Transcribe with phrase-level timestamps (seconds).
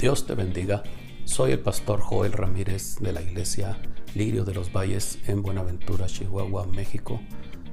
[0.00, 0.82] Dios te bendiga.
[1.26, 3.76] Soy el pastor Joel Ramírez de la iglesia
[4.14, 7.20] Lirio de los Valles en Buenaventura, Chihuahua, México.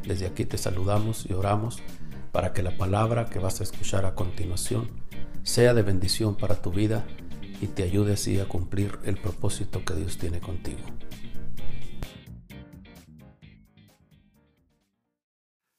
[0.05, 1.81] Desde aquí te saludamos y oramos
[2.34, 4.89] para que la palabra que vas a escuchar a continuación
[5.43, 7.07] sea de bendición para tu vida
[7.61, 10.81] y te ayude así a cumplir el propósito que Dios tiene contigo.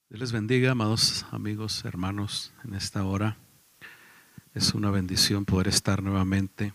[0.08, 3.36] Dios les bendiga, amados amigos, hermanos, en esta hora.
[4.58, 6.74] Es una bendición poder estar nuevamente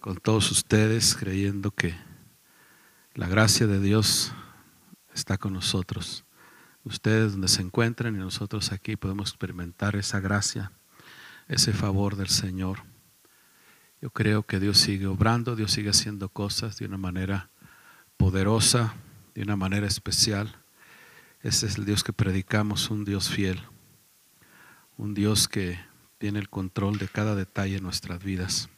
[0.00, 1.94] con todos ustedes creyendo que
[3.14, 4.32] la gracia de Dios
[5.14, 6.24] está con nosotros.
[6.82, 10.72] Ustedes donde se encuentren y nosotros aquí podemos experimentar esa gracia,
[11.46, 12.80] ese favor del Señor.
[14.00, 17.50] Yo creo que Dios sigue obrando, Dios sigue haciendo cosas de una manera
[18.16, 18.94] poderosa,
[19.36, 20.56] de una manera especial.
[21.40, 23.62] Ese es el Dios que predicamos, un Dios fiel,
[24.96, 25.91] un Dios que
[26.22, 28.68] tiene el control de cada detalle en nuestras vidas.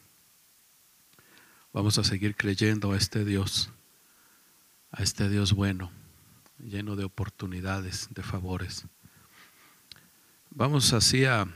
[1.73, 3.69] Vamos a seguir creyendo a este Dios,
[4.89, 5.91] a este Dios bueno,
[6.57, 8.87] lleno de oportunidades, de favores.
[10.49, 11.47] Vamos así a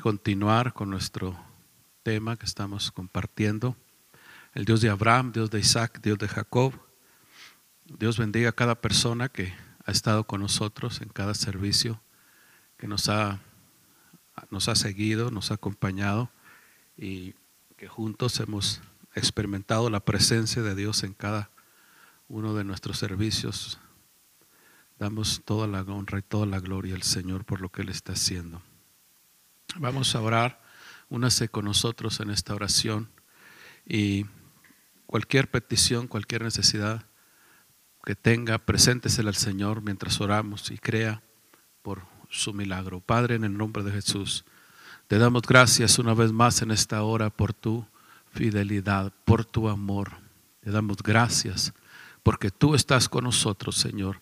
[0.00, 1.38] continuar con nuestro
[2.02, 3.76] tema que estamos compartiendo.
[4.54, 6.72] El Dios de Abraham, Dios de Isaac, Dios de Jacob.
[7.84, 9.52] Dios bendiga a cada persona que
[9.84, 12.00] ha estado con nosotros en cada servicio,
[12.78, 13.40] que nos ha
[14.50, 16.30] nos ha seguido, nos ha acompañado
[16.96, 17.34] y
[17.76, 18.80] que juntos hemos
[19.14, 21.50] experimentado la presencia de Dios en cada
[22.28, 23.78] uno de nuestros servicios.
[24.98, 28.12] Damos toda la honra y toda la gloria al Señor por lo que Él está
[28.12, 28.62] haciendo.
[29.76, 30.62] Vamos a orar,
[31.08, 33.10] únase con nosotros en esta oración
[33.86, 34.26] y
[35.06, 37.06] cualquier petición, cualquier necesidad
[38.04, 41.22] que tenga, preséntesela al Señor mientras oramos y crea
[41.82, 43.00] por su milagro.
[43.00, 44.44] Padre, en el nombre de Jesús,
[45.06, 47.86] te damos gracias una vez más en esta hora por tu
[48.32, 50.12] fidelidad, por tu amor.
[50.60, 51.72] Te damos gracias
[52.22, 54.20] porque tú estás con nosotros, Señor.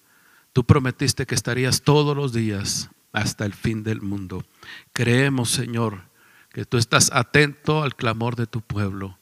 [0.53, 4.45] Tú prometiste que estarías todos los días hasta el fin del mundo.
[4.93, 6.03] Creemos, Señor,
[6.51, 9.19] que tú estás atento al clamor de tu pueblo.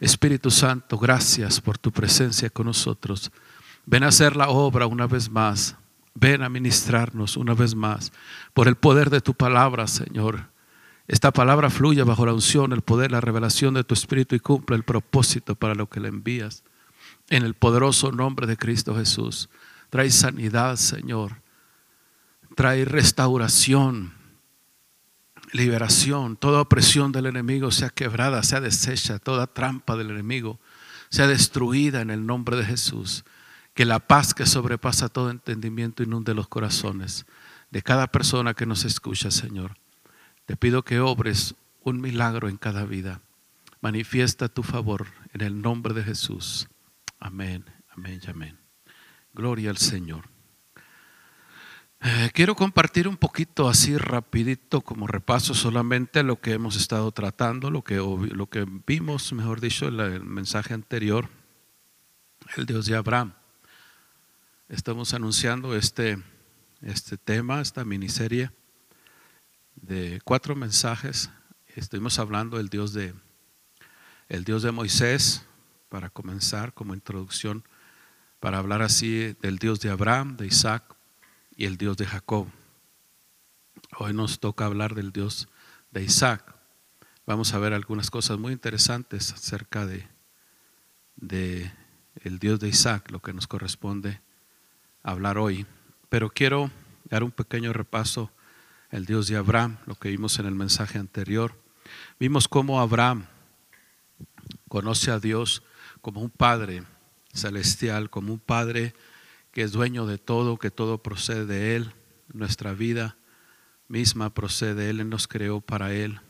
[0.00, 3.30] Espíritu Santo, gracias por tu presencia con nosotros.
[3.86, 5.76] Ven a hacer la obra una vez más
[6.14, 8.12] Ven a ministrarnos una vez más
[8.52, 10.48] por el poder de tu palabra, Señor.
[11.06, 14.76] Esta palabra fluye bajo la unción, el poder, la revelación de tu Espíritu y cumple
[14.76, 16.64] el propósito para lo que le envías.
[17.28, 19.50] En el poderoso nombre de Cristo Jesús.
[19.90, 21.42] Trae sanidad, Señor.
[22.54, 24.14] Trae restauración,
[25.52, 26.36] liberación.
[26.36, 29.18] Toda opresión del enemigo sea quebrada, sea deshecha.
[29.18, 30.58] Toda trampa del enemigo
[31.10, 33.24] sea destruida en el nombre de Jesús.
[33.74, 37.26] Que la paz que sobrepasa todo entendimiento inunde los corazones
[37.70, 39.76] de cada persona que nos escucha, Señor.
[40.46, 43.20] Te pido que obres un milagro en cada vida.
[43.80, 46.68] Manifiesta tu favor en el nombre de Jesús.
[47.18, 48.58] Amén, amén y amén.
[49.32, 50.28] Gloria al Señor.
[52.00, 57.70] Eh, quiero compartir un poquito así rapidito como repaso solamente lo que hemos estado tratando,
[57.70, 61.28] lo que, lo que vimos, mejor dicho, en el mensaje anterior,
[62.56, 63.32] el Dios de Abraham.
[64.70, 66.16] Estamos anunciando este,
[66.80, 68.50] este tema, esta miniserie
[69.76, 71.28] de cuatro mensajes.
[71.76, 73.14] Estuvimos hablando del Dios de,
[74.30, 75.44] el Dios de Moisés,
[75.90, 77.62] para comenzar como introducción,
[78.40, 80.96] para hablar así del Dios de Abraham, de Isaac
[81.56, 82.48] y el Dios de Jacob.
[83.98, 85.46] Hoy nos toca hablar del Dios
[85.90, 86.56] de Isaac.
[87.26, 90.08] Vamos a ver algunas cosas muy interesantes acerca de,
[91.16, 91.70] de
[92.22, 94.23] el Dios de Isaac, lo que nos corresponde
[95.04, 95.66] hablar hoy,
[96.08, 96.72] pero quiero
[97.04, 98.32] dar un pequeño repaso
[98.90, 101.56] el Dios de Abraham, lo que vimos en el mensaje anterior.
[102.18, 103.26] Vimos cómo Abraham
[104.68, 105.62] conoce a Dios
[106.00, 106.82] como un Padre
[107.32, 108.94] celestial, como un Padre
[109.52, 111.92] que es dueño de todo, que todo procede de Él,
[112.32, 113.16] nuestra vida
[113.88, 116.20] misma procede de Él, Él nos creó para Él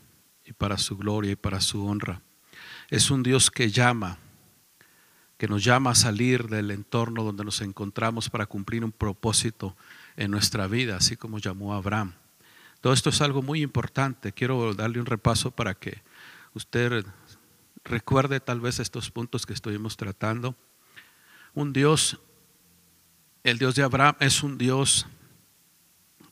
[0.43, 2.21] y para su gloria y para su honra.
[2.89, 4.19] Es un Dios que llama,
[5.37, 9.75] que nos llama a salir del entorno donde nos encontramos para cumplir un propósito
[10.15, 12.13] en nuestra vida, así como llamó Abraham.
[12.81, 14.31] Todo esto es algo muy importante.
[14.31, 16.01] Quiero darle un repaso para que
[16.53, 17.05] usted
[17.83, 20.55] recuerde tal vez estos puntos que estuvimos tratando.
[21.53, 22.19] Un Dios,
[23.43, 25.07] el Dios de Abraham es un Dios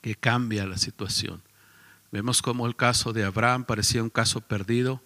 [0.02, 1.42] que cambia la situación.
[2.12, 5.02] Vemos como el caso de Abraham parecía un caso perdido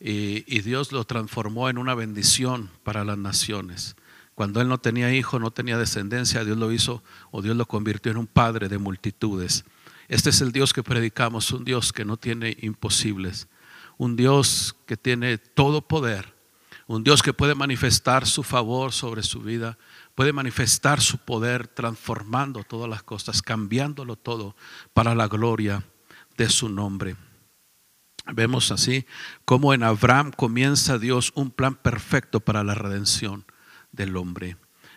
[0.00, 3.96] y, Dios lo transformó en una bendición para las naciones.
[4.34, 7.02] Cuando él no tenía hijo, no tenía descendencia, Dios lo hizo
[7.32, 9.64] o Dios lo convirtió en un padre de multitudes.
[10.06, 13.48] Este es el Dios que predicamos, un Dios que no tiene imposibles,
[13.96, 16.34] un Dios que tiene todo poder,
[16.86, 19.76] un Dios que puede manifestar su favor sobre su vida,
[20.14, 24.54] puede manifestar su poder transformando todas las cosas, cambiándolo todo
[24.94, 25.84] para la gloria
[26.36, 27.16] de su nombre.
[28.32, 29.06] Vemos así
[29.44, 33.46] cómo en Abraham comienza Dios un plan perfecto para la redención
[33.90, 34.56] del hombre.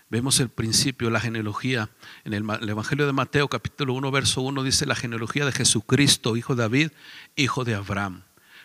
[0.10, 1.90] Vemos el principio, la genealogía.
[2.26, 6.56] En el, Evangelio de Mateo capítulo 1, verso 1 dice la genealogía de Jesucristo, hijo
[6.56, 6.92] de David,
[7.38, 8.24] hijo de Abraham.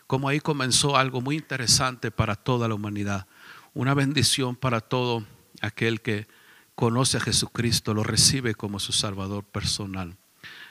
[0.09, 3.29] Como ahí comenzó algo muy interesante para toda la humanidad.
[3.73, 5.25] Una bendición para todo
[5.61, 6.27] aquel que
[6.75, 10.17] conoce a Jesucristo, lo recibe como su Salvador personal.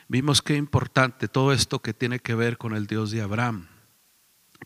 [0.09, 3.68] Vimos qué importante todo esto que tiene que ver con el Dios de Abraham.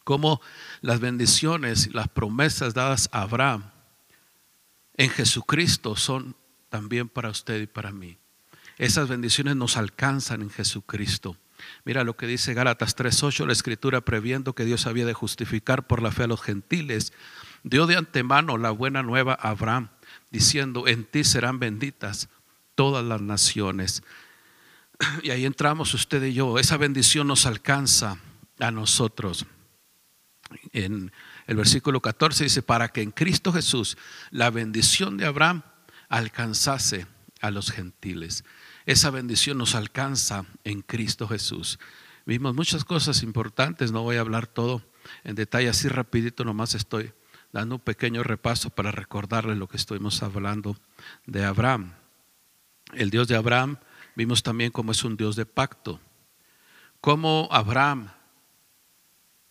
[0.09, 0.41] Cómo
[0.81, 3.69] las bendiciones y las promesas dadas a Abraham
[4.95, 6.35] en Jesucristo son
[6.69, 8.17] también para usted y para mí.
[8.79, 11.37] Esas bendiciones nos alcanzan en Jesucristo.
[11.85, 16.01] Mira lo que dice Gálatas 3:8, la escritura previendo que Dios había de justificar por
[16.01, 17.13] la fe a los gentiles,
[17.61, 19.89] dio de antemano la buena nueva a Abraham,
[20.31, 22.29] diciendo, en ti serán benditas
[22.73, 24.01] todas las naciones.
[25.21, 28.17] Y ahí entramos usted y yo, esa bendición nos alcanza
[28.59, 29.45] a nosotros.
[30.73, 31.11] En
[31.47, 33.97] el versículo 14 dice, para que en Cristo Jesús
[34.31, 35.63] la bendición de Abraham
[36.09, 37.07] alcanzase
[37.41, 38.43] a los gentiles.
[38.85, 41.79] Esa bendición nos alcanza en Cristo Jesús.
[42.25, 44.83] Vimos muchas cosas importantes, no voy a hablar todo
[45.23, 47.13] en detalle, así rapidito nomás estoy
[47.51, 50.77] dando un pequeño repaso para recordarles lo que estuvimos hablando
[51.25, 51.93] de Abraham.
[52.93, 53.77] El Dios de Abraham,
[54.15, 55.99] vimos también cómo es un Dios de pacto.
[57.01, 58.11] Cómo Abraham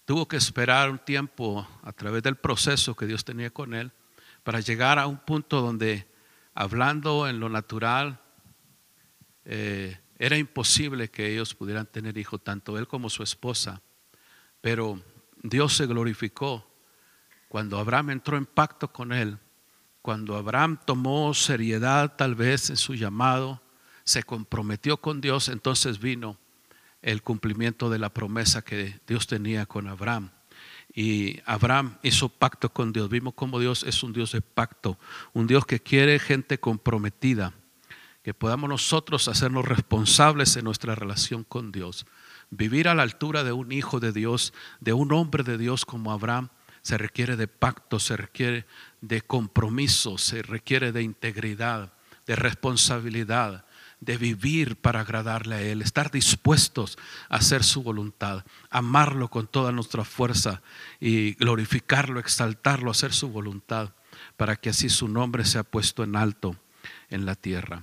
[0.08, 3.92] tuvo que esperar un tiempo a través del proceso que Dios tenía con él
[4.42, 6.08] para llegar a un punto donde,
[6.54, 8.18] hablando en lo natural,
[9.44, 13.82] eh, era imposible que ellos pudieran tener hijo, tanto él como su esposa.
[14.62, 14.98] Pero
[15.42, 16.66] Dios se glorificó
[17.50, 19.36] cuando Abraham entró en pacto con él,
[20.00, 23.60] cuando Abraham tomó seriedad tal vez en su llamado,
[24.04, 26.38] se comprometió con Dios, entonces vino
[27.02, 30.30] el cumplimiento de la promesa que Dios tenía con Abraham.
[30.92, 33.08] Y Abraham hizo pacto con Dios.
[33.08, 34.98] Vimos cómo Dios es un Dios de pacto,
[35.32, 37.52] un Dios que quiere gente comprometida,
[38.22, 42.06] que podamos nosotros hacernos responsables en nuestra relación con Dios.
[42.50, 46.12] Vivir a la altura de un hijo de Dios, de un hombre de Dios como
[46.12, 46.48] Abraham,
[46.82, 48.66] se requiere de pacto, se requiere
[49.00, 51.92] de compromiso, se requiere de integridad,
[52.26, 53.66] de responsabilidad,
[54.00, 56.98] de vivir para agradarle a Él, estar dispuestos
[57.28, 60.62] a hacer su voluntad, amarlo con toda nuestra fuerza
[61.00, 63.92] y glorificarlo, exaltarlo, hacer su voluntad,
[64.36, 66.56] para que así su nombre sea puesto en alto
[67.10, 67.82] en la tierra.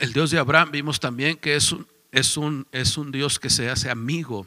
[0.00, 3.50] El Dios de Abraham vimos también que es un, es un, es un Dios que
[3.50, 4.46] se hace amigo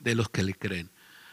[0.00, 0.90] de los que le creen.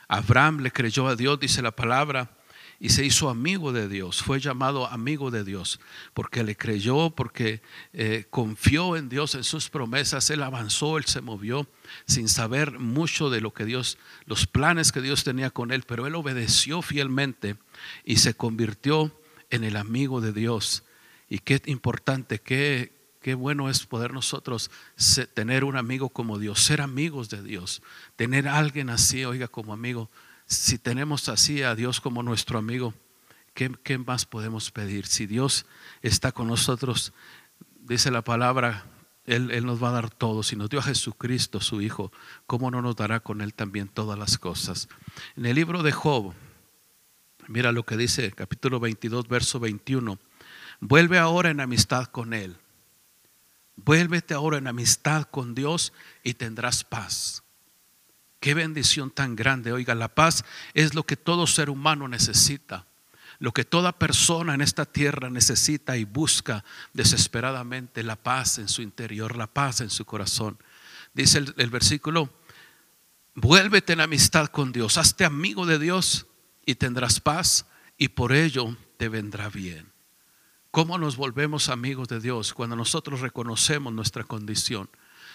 [0.08, 2.38] Abraham le creyó a Dios, dice la palabra,
[2.84, 5.80] y se hizo amigo de Dios, fue llamado amigo de Dios,
[6.14, 7.62] porque le creyó, porque
[7.94, 11.66] eh, confió en Dios, en sus promesas, él avanzó, él se movió
[12.08, 16.08] sin saber mucho de lo que Dios, los planes que Dios tenía con él, pero
[16.08, 17.56] él obedeció fielmente
[18.04, 19.18] y se convirtió
[19.50, 20.84] en el amigo de Dios.
[21.30, 22.92] Y qué importante, qué,
[23.22, 24.72] qué bueno es poder nosotros
[25.34, 27.82] tener un amigo como Dios, ser amigos de Dios,
[28.18, 30.10] tener a alguien así, oiga, como amigo
[30.46, 32.94] si tenemos así a Dios como nuestro amigo,
[33.54, 35.06] ¿qué, más podemos pedir?
[35.06, 35.66] Si Dios
[36.02, 37.14] está con nosotros,
[37.80, 38.86] dice la palabra,
[39.26, 40.44] él, él, nos va a dar todo.
[40.44, 42.12] Si nos dio a Jesucristo, su Hijo,
[42.46, 44.90] ¿cómo no nos dará con Él también todas las cosas?
[45.36, 46.34] En el libro de Job,
[47.48, 50.20] mira lo que dice, capítulo 22, verso 21.
[50.80, 52.58] Vuelve ahora en amistad con Él.
[53.76, 57.43] Vuélvete ahora en amistad con Dios y tendrás paz.
[58.44, 59.72] Qué bendición tan grande.
[59.72, 62.86] Oiga, la paz es lo que todo ser humano necesita.
[63.40, 68.82] Lo que toda persona en esta tierra necesita y busca desesperadamente, la paz en su
[68.82, 70.58] interior, la paz en su corazón.
[71.14, 72.34] Dice el, el versículo,
[73.34, 76.28] vuélvete en amistad con Dios, hazte amigo de Dios
[76.66, 77.66] y tendrás paz
[77.98, 79.90] y por ello te vendrá bien.
[80.70, 82.54] ¿Cómo nos volvemos amigos de Dios?
[82.54, 84.90] Cuando nosotros reconocemos nuestra condición,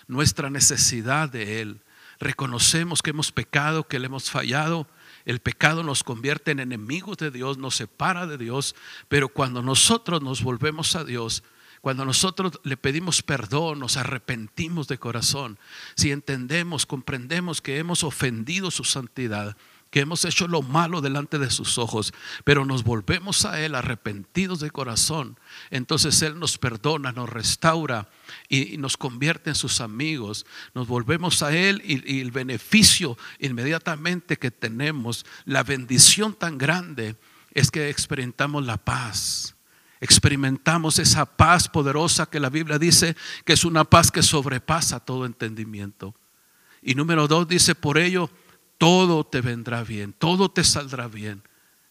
[0.08, 1.80] nuestra necesidad de Él,
[2.20, 4.86] reconocemos que hemos pecado, que le hemos fallado.
[5.24, 8.74] El pecado nos convierte en enemigos de Dios, nos separa de Dios,
[9.08, 11.42] pero cuando nosotros nos volvemos a Dios,
[11.80, 15.58] cuando nosotros le pedimos perdón, nos arrepentimos de corazón,
[15.94, 19.56] si entendemos, comprendemos que hemos ofendido su santidad,
[19.90, 22.12] que hemos hecho lo malo delante de sus ojos,
[22.44, 25.38] pero nos volvemos a Él arrepentidos de corazón,
[25.70, 28.08] entonces Él nos perdona, nos restaura
[28.48, 30.46] y, nos convierte en sus amigos.
[30.74, 37.16] Nos volvemos a Él y, el beneficio inmediatamente que tenemos, la bendición tan grande
[37.52, 39.54] es que experimentamos la paz.
[40.00, 45.26] Experimentamos esa paz poderosa que la Biblia dice que es una paz que sobrepasa todo
[45.26, 46.14] entendimiento.
[46.82, 48.30] Y número dos dice, por ello,
[48.78, 51.42] todo te vendrá bien, todo te saldrá bien.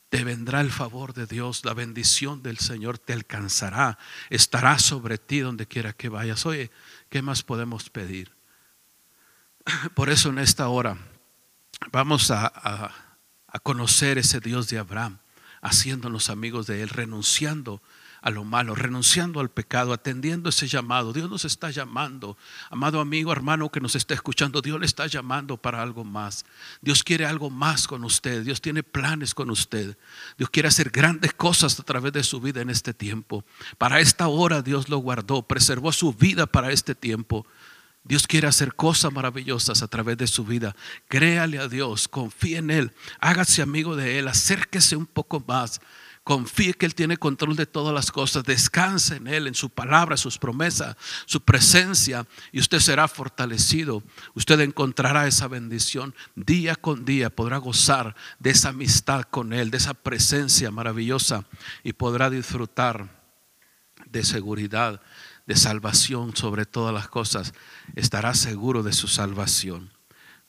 [0.09, 3.97] Te vendrá el favor de Dios, la bendición del Señor te alcanzará,
[4.29, 6.45] estará sobre ti donde quiera que vayas.
[6.45, 6.71] Oye,
[7.09, 8.31] ¿qué más podemos pedir?
[9.95, 10.97] Por eso en esta hora
[11.91, 12.93] vamos a,
[13.47, 15.17] a conocer ese Dios de Abraham,
[15.61, 21.13] haciéndonos amigos de Él, renunciando a lo malo, renunciando al pecado, atendiendo ese llamado.
[21.13, 22.37] Dios nos está llamando.
[22.69, 26.45] Amado amigo, hermano que nos está escuchando, Dios le está llamando para algo más.
[26.81, 28.43] Dios quiere algo más con usted.
[28.43, 29.97] Dios tiene planes con usted.
[30.37, 33.43] Dios quiere hacer grandes cosas a través de su vida en este tiempo.
[33.77, 37.45] Para esta hora Dios lo guardó, preservó su vida para este tiempo.
[38.07, 40.75] Dios quiere hacer cosas maravillosas a través de su vida.
[41.09, 45.81] Créale a Dios, confíe en Él, hágase amigo de Él, acérquese un poco más.
[46.27, 48.43] Confíe que Él tiene control de todas las cosas.
[48.43, 52.27] Descanse en Él, en su palabra, sus promesas, su presencia.
[52.51, 54.03] Y usted será fortalecido.
[54.33, 56.13] Usted encontrará esa bendición.
[56.35, 61.45] Día con día podrá gozar de esa amistad con Él, de esa presencia maravillosa.
[61.81, 63.07] Y podrá disfrutar
[64.05, 64.99] de seguridad,
[65.45, 67.53] de salvación sobre todas las cosas.
[67.95, 69.93] Estará seguro de su salvación.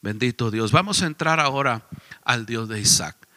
[0.02, 0.72] Bendito Dios.
[0.72, 1.86] Vamos a entrar ahora
[2.24, 3.27] al Dios de Isaac.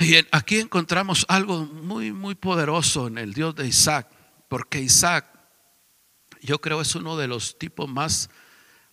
[0.00, 4.08] Y aquí encontramos algo muy, muy poderoso en el Dios de Isaac,
[4.48, 5.26] porque Isaac,
[6.40, 8.30] yo creo, es uno de los tipos más,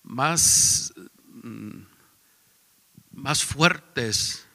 [0.04, 0.94] más,
[1.44, 1.80] mm,
[3.12, 4.46] más fuertes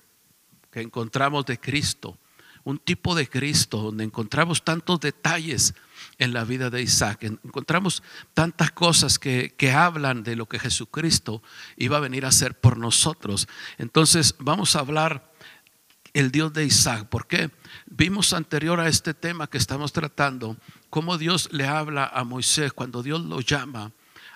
[0.70, 2.18] que encontramos de Cristo.
[2.64, 5.74] Un tipo de Cristo donde encontramos tantos detalles
[6.18, 7.24] en la vida de Isaac.
[7.24, 8.02] Encontramos
[8.34, 11.42] tantas cosas que, que, hablan de lo que Jesucristo
[11.78, 13.48] iba a venir a hacer por nosotros.
[13.78, 15.31] Entonces vamos a hablar
[16.14, 17.08] el Dios de Isaac.
[17.08, 17.50] ¿Por qué?
[17.86, 20.56] Vimos anterior a este tema que estamos tratando,
[20.90, 23.92] cómo Dios le habla a Moisés cuando Dios lo llama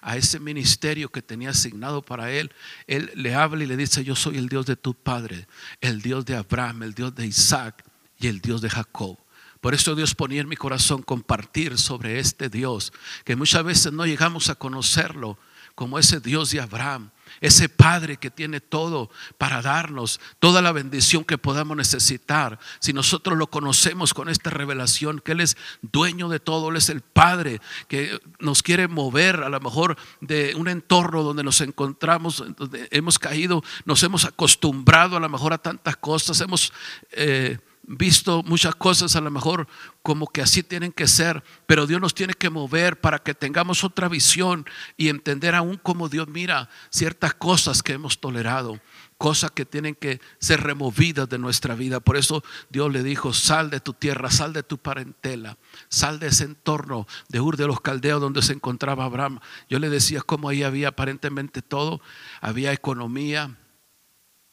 [0.06, 2.52] a ese ministerio que tenía asignado para él,
[2.86, 5.48] él le habla y le dice, yo soy el Dios de tu padre,
[5.80, 7.84] el Dios de Abraham, el Dios de Isaac
[8.20, 9.18] y el Dios de Jacob.
[9.60, 12.92] Por eso Dios ponía en mi corazón compartir sobre este Dios,
[13.24, 15.38] que muchas veces no llegamos a conocerlo
[15.74, 21.24] como ese Dios de Abraham, ese Padre que tiene todo para darnos toda la bendición
[21.24, 22.58] que podamos necesitar.
[22.80, 26.88] Si nosotros lo conocemos con esta revelación, que Él es dueño de todo, Él es
[26.88, 32.44] el Padre que nos quiere mover a lo mejor de un entorno donde nos encontramos,
[32.56, 36.72] donde hemos caído, nos hemos acostumbrado a lo mejor a tantas cosas, hemos...
[37.12, 39.68] Eh, visto muchas cosas a lo mejor
[40.02, 43.84] como que así tienen que ser, pero Dios nos tiene que mover para que tengamos
[43.84, 44.66] otra visión
[44.96, 48.80] y entender aún cómo Dios mira ciertas cosas que hemos tolerado,
[49.18, 52.00] cosas que tienen que ser removidas de nuestra vida.
[52.00, 55.56] Por eso Dios le dijo, sal de tu tierra, sal de tu parentela,
[55.88, 59.40] sal de ese entorno de Ur de los Caldeos donde se encontraba Abraham.
[59.68, 62.00] Yo le decía cómo ahí había aparentemente todo,
[62.40, 63.56] había economía,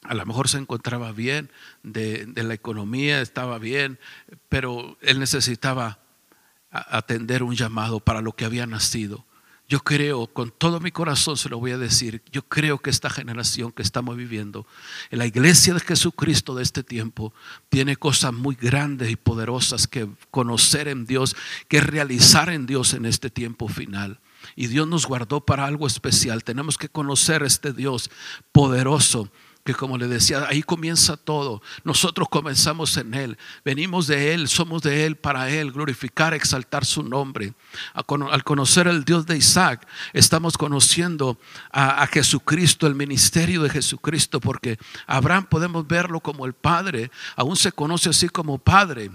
[0.03, 1.49] a lo mejor se encontraba bien,
[1.81, 3.99] de, la economía estaba bien,
[4.49, 5.99] pero él necesitaba
[6.71, 9.25] atender un llamado para lo que había nacido.
[9.69, 13.09] Yo creo, con todo mi corazón se lo voy a decir, yo creo que esta
[13.09, 14.67] generación que estamos viviendo,
[15.09, 17.33] en la iglesia de Jesucristo de este tiempo,
[17.69, 21.35] tiene cosas muy grandes y poderosas que conocer en Dios,
[21.69, 24.19] que realizar en Dios en este tiempo final.
[24.55, 26.43] Y Dios nos guardó para algo especial.
[26.43, 28.11] Tenemos que conocer este Dios
[28.51, 29.31] poderoso
[29.63, 31.61] que como le decía, ahí comienza todo.
[31.83, 37.01] Nosotros comenzamos en Él, venimos de Él, somos de Él para Él, glorificar, exaltar su
[37.03, 37.53] nombre.
[37.93, 41.37] Al conocer al Dios de Isaac, estamos conociendo
[41.71, 44.77] a, a Jesucristo, el ministerio de Jesucristo, porque
[45.07, 49.11] Abraham podemos verlo como el Padre, aún se conoce así como Padre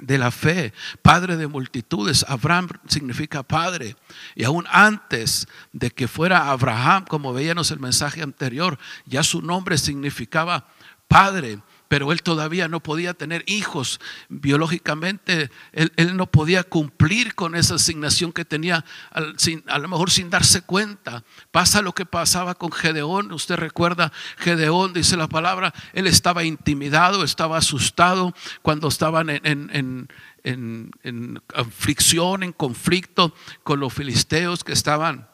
[0.00, 2.24] de la fe, padre de multitudes.
[2.28, 3.96] Abraham significa padre.
[4.34, 9.78] Y aún antes de que fuera Abraham, como veíamos el mensaje anterior, ya su nombre
[9.78, 10.66] significaba
[11.08, 17.74] padre pero él todavía no podía tener hijos biológicamente, él, no podía cumplir con esa
[17.74, 21.24] asignación que tenía, a lo mejor sin darse cuenta.
[21.50, 27.24] Pasa lo que pasaba con Gedeón, usted recuerda, Gedeón dice la palabra, él estaba intimidado,
[27.24, 30.08] estaba asustado cuando estaban en,
[30.44, 35.29] en aflicción, en conflicto con los filisteos que estaban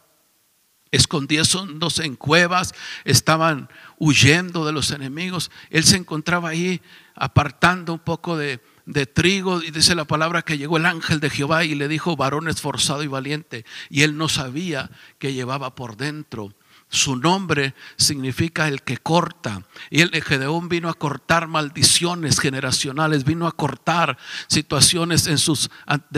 [0.91, 2.75] escondiéndose en cuevas,
[3.05, 5.51] estaban huyendo de los enemigos.
[5.71, 6.81] Él se encontraba ahí
[7.15, 11.31] apartando un poco de, de trigo y dice la palabra que llegó el ángel de
[11.31, 15.97] Jehová y le dijo varón esforzado y valiente y él no sabía que llevaba por
[15.97, 16.55] dentro
[16.89, 19.63] su nombre significa el que corta.
[19.91, 24.17] Y el Gedeón vino a cortar maldiciones generacionales, vino a cortar
[24.47, 25.37] situaciones de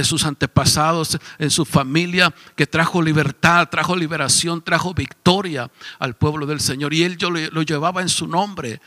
[0.05, 6.61] sus antepasados, en su familia, que trajo libertad, trajo liberación, trajo victoria al pueblo del
[6.61, 6.93] Señor.
[6.93, 8.81] Y él yo lo llevaba en su nombre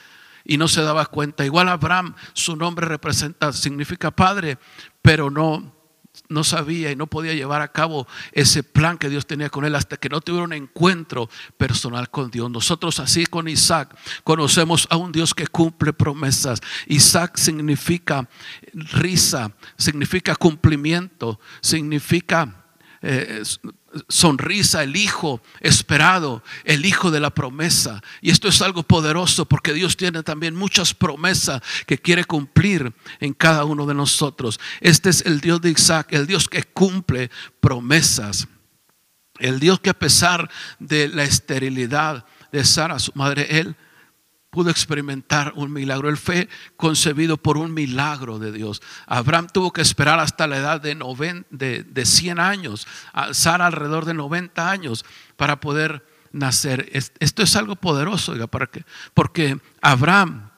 [0.46, 1.46] y no se daba cuenta.
[1.46, 4.58] Igual Abraham, su nombre representa, significa padre,
[5.02, 5.81] pero no
[6.30, 9.76] no sabía y no podía llevar a cabo ese plan que Dios tenía con él
[9.76, 12.50] hasta que no tuviera un encuentro personal con Dios.
[12.50, 16.62] Nosotros así con Isaac conocemos a un Dios que cumple promesas.
[16.88, 18.28] Isaac significa
[18.74, 22.66] risa, significa cumplimiento, significa
[23.02, 23.42] eh,
[24.08, 28.02] sonrisa, el hijo esperado, el hijo de la promesa.
[28.22, 33.34] Y esto es algo poderoso porque Dios tiene también muchas promesas que quiere cumplir en
[33.34, 34.60] cada uno de nosotros.
[34.80, 37.30] Este es el Dios de Isaac, el Dios que cumple
[37.60, 38.48] promesas.
[39.40, 43.76] El Dios que a pesar de la esterilidad de Sara, su madre, él
[44.52, 46.10] pudo experimentar un milagro.
[46.10, 48.82] Él fue concebido por un milagro de Dios.
[49.08, 50.94] Abraham tuvo que esperar hasta la edad de,
[51.50, 52.86] de, 100 años,
[53.32, 55.06] Sara alrededor de 90 años
[55.38, 56.90] para poder nacer.
[56.94, 58.86] Esto es algo poderoso, ¿para qué?
[59.14, 60.52] porque Abraham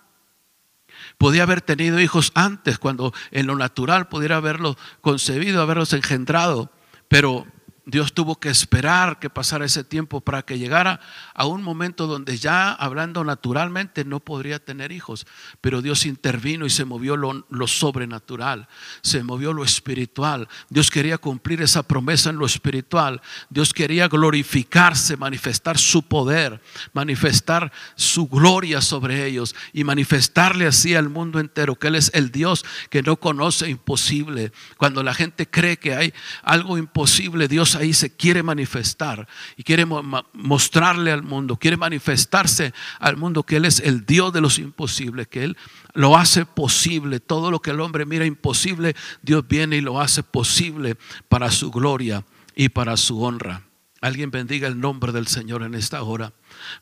[1.17, 6.71] podía haber tenido hijos antes, cuando en lo natural pudiera haberlos concebido, haberlos engendrado,
[7.07, 7.45] pero
[7.85, 11.01] Dios tuvo que esperar que pasara ese tiempo para que llegara
[11.33, 15.27] a un momento donde ya hablando naturalmente no podría tener hijos,
[15.59, 18.69] pero Dios intervino y se movió lo, sobrenatural,
[19.01, 20.47] se movió lo espiritual.
[20.69, 23.21] Dios quería cumplir esa promesa en lo espiritual.
[23.49, 26.61] Dios quería glorificarse, manifestar su poder,
[26.93, 32.31] manifestar su gloria sobre ellos y manifestarle así al mundo entero que Él es el
[32.31, 34.53] Dios que no conoce imposible.
[34.77, 36.13] Cuando la gente cree que hay
[36.43, 39.27] algo imposible, Dios ahí se quiere manifestar
[39.58, 44.42] y quiere mostrarle al mundo, quiere manifestarse al mundo que Él es el Dios de
[44.42, 45.57] los imposibles, que Él
[45.94, 47.20] lo hace posible.
[47.20, 50.98] Todo lo que el hombre mira imposible, Dios viene y lo hace posible
[51.29, 53.64] para su gloria y para su honra.
[54.01, 56.33] Alguien bendiga el nombre del Señor en esta hora.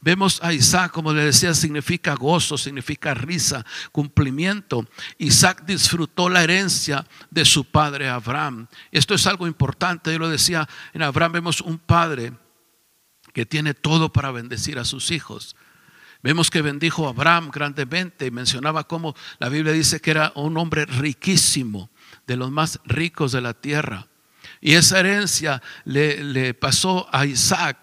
[0.01, 4.87] Vemos a Isaac, como le decía, significa gozo, significa risa, cumplimiento.
[5.17, 8.67] Isaac disfrutó la herencia de su padre Abraham.
[8.91, 10.11] Esto es algo importante.
[10.11, 12.33] Yo lo decía, en Abraham vemos un padre
[13.33, 15.55] que tiene todo para bendecir a sus hijos.
[16.23, 20.57] Vemos que bendijo a Abraham grandemente y mencionaba cómo la Biblia dice que era un
[20.57, 21.89] hombre riquísimo,
[22.27, 24.07] de los más ricos de la tierra.
[24.59, 27.77] Y esa herencia le, pasó a Isaac.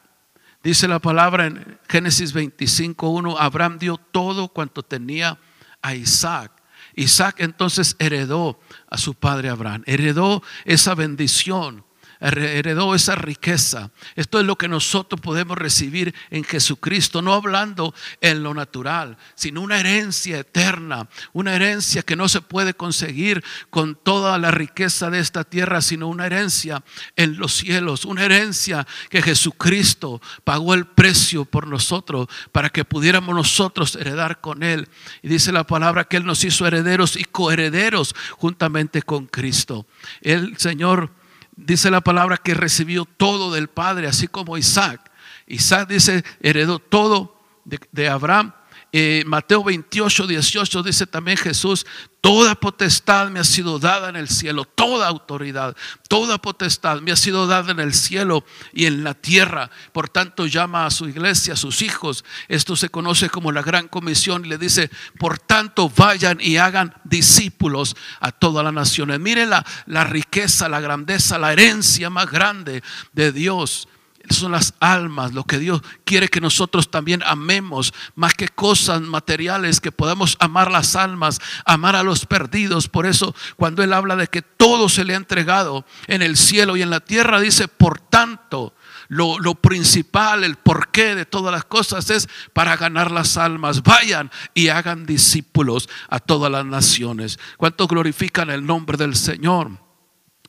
[0.63, 5.39] Dice la palabra en Génesis 25.1, Abraham dio todo cuanto tenía
[5.83, 6.53] a Isaac.
[6.95, 8.59] Isaac entonces heredó
[8.91, 11.85] a su padre Abraham, heredó esa bendición
[12.21, 13.91] heredó esa riqueza.
[14.17, 19.61] Esto es lo que nosotros podemos recibir en Jesucristo, no hablando en lo natural, sino
[19.61, 25.21] una herencia eterna, una herencia que no se puede conseguir con toda la riqueza de
[25.21, 26.83] esta tierra, sino una herencia
[27.17, 33.35] en los cielos, una herencia que Jesucristo pagó el precio por nosotros para que pudiéramos
[33.35, 34.89] nosotros heredar con Él.
[35.23, 39.87] Y dice la palabra que Él nos hizo herederos y coherederos juntamente con Cristo.
[40.21, 41.13] El Señor
[41.59, 45.11] dice la palabra que recibió todo del Padre, así como Isaac.
[45.47, 48.55] Isaac dice, heredó todo de, Abraham.
[48.91, 51.85] Eh, Mateo 28, 18 dice también Jesús,
[52.23, 55.77] toda potestad me ha sido dada en el cielo, toda autoridad,
[56.09, 59.71] toda potestad me ha sido dada en el cielo y en la tierra.
[59.93, 62.25] Por tanto llama a su iglesia, a sus hijos.
[62.49, 66.95] Esto se conoce como la gran comisión y le dice, por tanto vayan y hagan
[67.05, 69.21] discípulos a todas las naciones.
[69.21, 73.87] Miren la, la riqueza, la grandeza, la herencia más grande de Dios
[74.35, 79.81] son las almas, lo que Dios quiere que nosotros también amemos, más que cosas materiales,
[79.81, 82.89] que podamos amar las almas, amar a los perdidos.
[82.89, 86.77] Por eso cuando Él habla de que todo se le ha entregado en el cielo
[86.77, 88.75] y en la tierra, dice, por tanto,
[89.09, 93.83] lo, lo, principal, el porqué de todas las cosas es para ganar las almas.
[93.83, 97.39] Vayan y hagan discípulos a todas las naciones.
[97.57, 99.71] ¿Cuántos glorifican el nombre del Señor?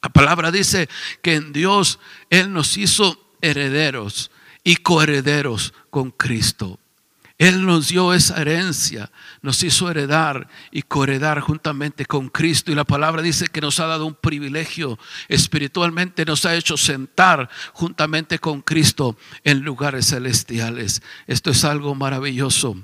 [0.01, 0.89] La palabra dice
[1.21, 4.31] que en Dios Él nos hizo herederos
[4.63, 6.79] y coherederos con Cristo.
[7.39, 9.09] Él nos dio esa herencia,
[9.41, 12.69] nos hizo heredar y coheredar juntamente con Cristo.
[12.69, 14.99] Y la palabra dice que nos ha dado un privilegio
[15.29, 21.01] espiritualmente, nos ha hecho sentar juntamente con Cristo en lugares celestiales.
[21.27, 22.75] Esto es algo maravilloso.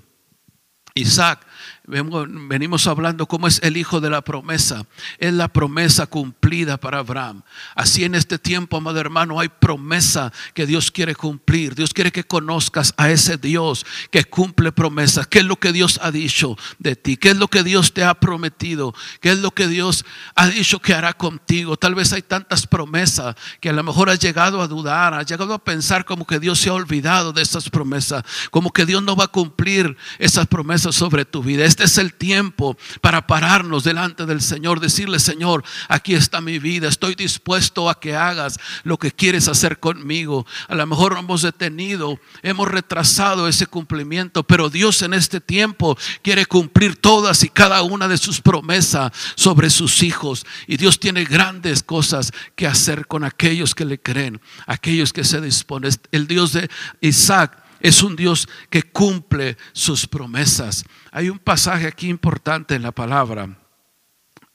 [0.94, 1.46] Isaac
[1.86, 4.86] venimos hablando cómo es el hijo de la promesa.
[5.18, 7.44] Es la promesa cumplida para Abraham.
[7.76, 11.76] Así en este tiempo, amado hermano, hay promesa que Dios quiere cumplir.
[11.76, 15.28] Dios quiere que conozcas a ese Dios que cumple promesas.
[15.28, 17.18] ¿Qué es lo que Dios ha dicho de ti?
[17.18, 18.94] ¿Qué es lo que Dios te ha prometido?
[19.22, 21.78] ¿Qué es lo que Dios ha dicho que hará contigo?
[21.78, 25.54] Tal vez hay tantas promesas que a lo mejor has llegado a dudar, has llegado
[25.54, 29.16] a pensar como que Dios se ha olvidado de esas promesas, como que Dios no
[29.16, 31.55] va a cumplir esas promesas sobre tu vida.
[31.64, 36.90] Este es el tiempo para pararnos delante del Señor, decirle, Señor, aquí está mi vida,
[36.90, 40.46] estoy dispuesto a que hagas lo que quieres hacer conmigo.
[40.68, 46.46] A lo mejor hemos detenido, hemos retrasado ese cumplimiento, pero Dios en este tiempo quiere
[46.46, 50.46] cumplir todas y cada una de sus promesas sobre sus hijos.
[50.68, 55.40] Y Dios tiene grandes cosas que hacer con aquellos que le creen, aquellos que se
[55.42, 55.92] disponen.
[56.12, 56.70] El Dios de
[57.02, 60.86] Isaac es un Dios que cumple sus promesas.
[61.16, 63.58] Hay un pasaje aquí importante en la palabra,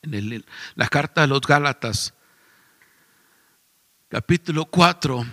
[0.03, 0.45] en
[0.75, 2.13] la carta de los Gálatas,
[4.09, 5.25] capítulo 4,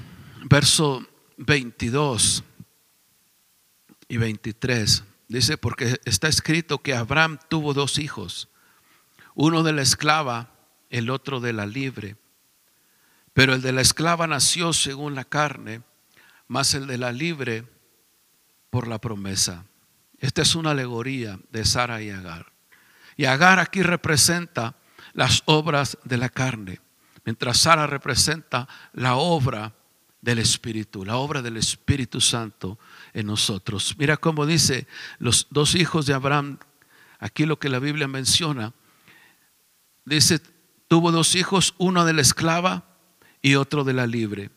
[0.48, 2.44] verso 22
[4.08, 5.04] y 23.
[5.28, 8.48] Dice, porque está escrito que Abraham tuvo dos hijos,
[9.34, 10.54] uno de la esclava,
[10.88, 12.16] el otro de la libre.
[13.34, 15.82] Pero el de la esclava nació según la carne,
[16.46, 17.66] más el de la libre
[18.70, 19.66] por la promesa.
[20.18, 22.52] Esta es una alegoría de Sara y Agar.
[23.16, 24.76] Y Agar aquí representa
[25.12, 26.81] las obras de la carne,
[27.24, 29.74] mientras Sara representa la obra
[30.20, 32.78] del Espíritu, la obra del Espíritu Santo
[33.12, 33.94] en nosotros.
[33.98, 34.87] Mira cómo dice
[35.18, 36.59] los dos hijos de Abraham,
[37.18, 38.74] aquí lo que la Biblia menciona,
[40.04, 40.40] dice,
[40.88, 42.85] tuvo dos hijos, uno de la esclava
[43.42, 44.50] y otro de la libre.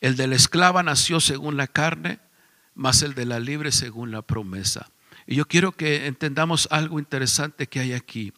[0.00, 2.20] El de la esclava nació según la carne
[2.74, 4.90] más el de la libre según la promesa.
[5.32, 8.34] Y yo quiero que entendamos algo interesante que hay aquí,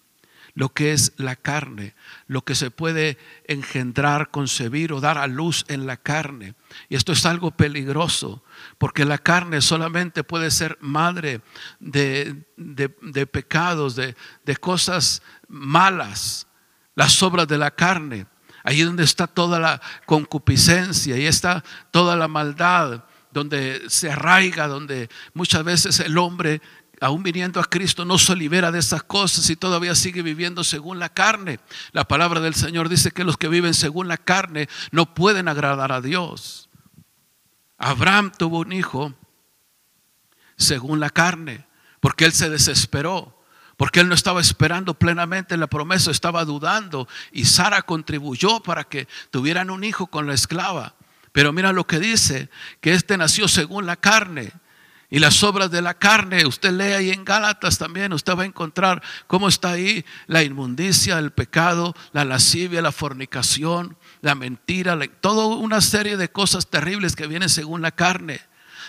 [0.54, 1.96] lo que es la carne,
[2.28, 6.54] lo que se puede engendrar, concebir o dar a luz en la carne.
[6.88, 8.44] Y esto es algo peligroso,
[8.78, 11.40] porque la carne solamente puede ser madre
[11.80, 16.46] de, de, pecados, de, de cosas malas,
[16.94, 18.26] las obras de la carne.
[18.62, 23.02] Ahí donde está toda la concupiscencia y está toda la maldad
[23.34, 26.62] donde se arraiga, donde muchas veces el hombre,
[27.00, 30.98] aún viniendo a Cristo, no se libera de esas cosas y todavía sigue viviendo según
[30.98, 31.60] la carne.
[31.92, 35.92] La palabra del Señor dice que los que viven según la carne no pueden agradar
[35.92, 36.68] a Dios.
[37.78, 39.14] Abraham tuvo un hijo
[40.56, 41.66] según la carne,
[42.00, 43.34] porque él se desesperó.
[43.76, 47.08] Porque él no estaba esperando plenamente la promesa, estaba dudando.
[47.32, 50.94] Y Sara contribuyó para que tuvieran un hijo con la esclava.
[51.32, 52.48] Pero mira lo que dice,
[52.80, 54.52] que este nació según la carne.
[55.14, 58.46] Y las obras de la carne, usted lee ahí en Gálatas también, usted va a
[58.46, 65.46] encontrar cómo está ahí la inmundicia, el pecado, la lascivia, la fornicación, la mentira, toda
[65.46, 68.40] una serie de cosas terribles que vienen según la carne.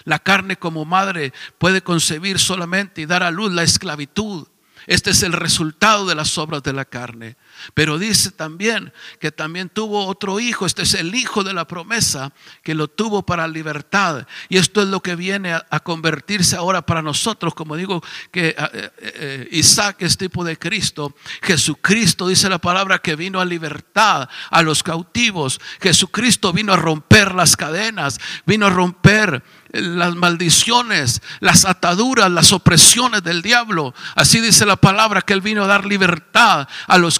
[0.03, 4.47] La carne como madre puede concebir solamente y dar a luz la esclavitud.
[4.87, 7.37] Este es el resultado de las obras de la carne.
[7.73, 12.33] Pero dice también que también tuvo otro hijo, este es el hijo de la promesa,
[12.63, 14.27] que lo tuvo para libertad.
[14.49, 18.91] Y esto es lo que viene a, convertirse ahora para nosotros, como digo, que eh,
[18.97, 21.15] eh, Isaac es tipo de Cristo.
[21.41, 25.59] Jesucristo dice la palabra que vino a libertad a los cautivos.
[25.81, 29.43] Jesucristo vino a romper las cadenas, vino a romper
[29.81, 33.93] las maldiciones, las ataduras, las opresiones del diablo.
[34.15, 37.19] Así dice la palabra que Él vino a dar libertad a los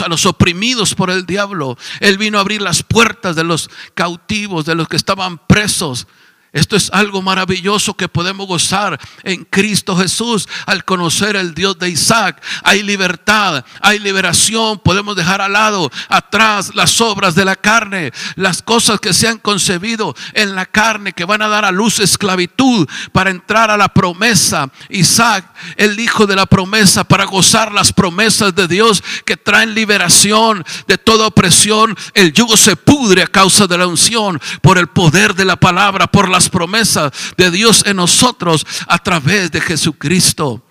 [0.00, 1.76] a los oprimidos por el diablo.
[2.00, 6.06] Él vino a abrir las puertas de los cautivos, de los que estaban presos.
[6.52, 11.90] Esto es algo maravilloso que podemos gozar en Cristo Jesús al conocer el Dios de
[11.90, 12.42] Isaac.
[12.62, 14.78] Hay libertad, hay liberación.
[14.78, 19.38] Podemos dejar al lado, atrás, las obras de la carne, las cosas que se han
[19.38, 23.88] concebido en la carne que van a dar a luz esclavitud para entrar a la
[23.88, 24.70] promesa.
[24.88, 25.44] Isaac,
[25.76, 30.96] el hijo de la promesa, para gozar las promesas de Dios que traen liberación de
[30.96, 31.94] toda opresión.
[32.14, 36.06] El yugo se pudre a causa de la unción por el poder de la palabra,
[36.06, 40.62] por la las promesas de Dios en nosotros a través de Jesucristo.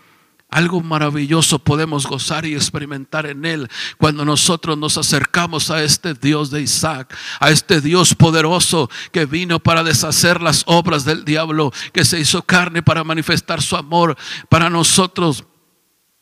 [0.49, 6.51] Algo maravilloso podemos gozar y experimentar en Él cuando nosotros nos acercamos a este Dios
[6.51, 12.05] de Isaac, a este Dios poderoso que vino para deshacer las obras del diablo, que
[12.05, 14.15] se hizo carne para manifestar su amor
[14.47, 15.43] para nosotros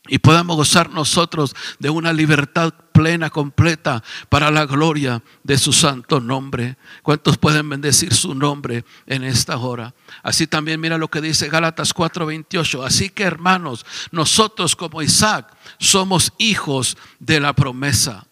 [0.08, 6.20] y podamos gozar nosotros de una libertad plena, completa, para la gloria de su santo
[6.20, 6.76] nombre.
[7.02, 9.94] ¿Cuántos pueden bendecir su nombre en esta hora?
[10.22, 12.84] Así también mira lo que dice Gálatas 4:28.
[12.84, 18.26] Así que hermanos, nosotros como Isaac somos hijos de la promesa.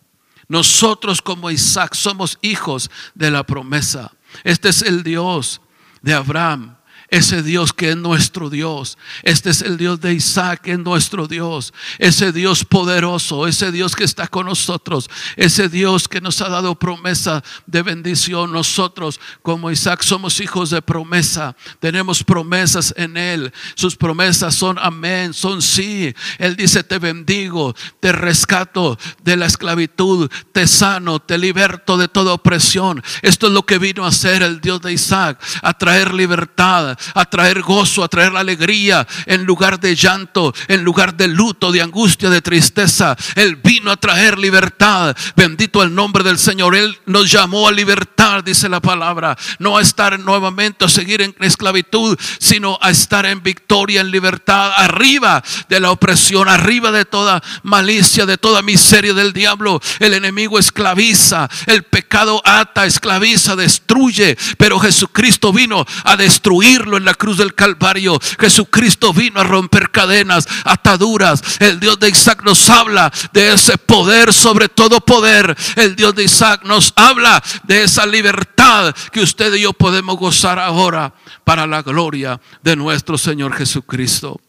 [0.49, 4.13] Nosotros como Isaac somos hijos de la promesa.
[4.45, 5.61] Este es el Dios
[6.03, 6.77] de Abraham,
[7.09, 8.99] ese Dios que es nuestro Dios.
[9.23, 11.73] Este es el Dios de Isaac, que es nuestro Dios.
[11.99, 15.11] Ese Dios poderoso, ese Dios que está con nosotros.
[15.37, 18.53] Ese Dios que nos ha dado promesa de bendición.
[18.53, 21.55] Nosotros como Isaac somos hijos de promesa.
[21.79, 23.53] Tenemos promesas en Él.
[23.75, 26.15] Sus promesas son amén, son sí.
[26.39, 32.33] Él dice, te bendigo, te rescato de la esclavitud, te sano, te liberto de toda
[32.33, 33.03] opresión.
[33.23, 37.25] Esto es lo que vino a hacer el Dios de Isaac, a traer libertad a
[37.25, 42.31] traer gozo, a traer alegría en lugar de llanto, en lugar de luto, de angustia,
[42.31, 43.17] de tristeza.
[43.35, 45.17] Él vino a traer libertad.
[45.37, 46.75] Bendito el nombre del Señor.
[46.75, 49.37] Él nos llamó a libertad, dice la palabra.
[49.59, 54.73] No a estar nuevamente, a seguir en esclavitud, sino a estar en victoria, en libertad,
[54.77, 59.81] arriba de la opresión, arriba de toda malicia, de toda miseria del diablo.
[59.99, 64.37] El enemigo esclaviza, el pecado ata, esclaviza, destruye.
[64.59, 68.19] Pero Jesucristo vino a destruir en la cruz del Calvario.
[68.39, 71.43] Jesucristo vino a romper cadenas, ataduras.
[71.61, 75.57] El Dios de Isaac nos habla de ese poder sobre todo poder.
[75.77, 80.59] El Dios de Isaac nos habla de esa libertad que usted y yo podemos gozar
[80.59, 84.41] ahora para la gloria de nuestro Señor Jesucristo.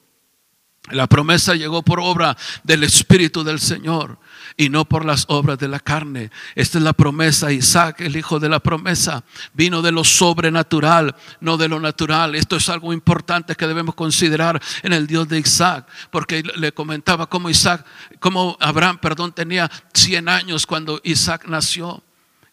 [0.91, 4.19] La promesa llegó por obra del Espíritu del Señor
[4.57, 6.31] y no por las obras de la carne.
[6.55, 7.51] Esta es la promesa.
[7.51, 12.35] Isaac, el hijo de la promesa, vino de lo sobrenatural, no de lo natural.
[12.35, 17.27] Esto es algo importante que debemos considerar en el Dios de Isaac, porque le comentaba
[17.27, 17.85] cómo Isaac,
[18.19, 22.03] cómo Abraham, perdón, tenía 100 años cuando Isaac nació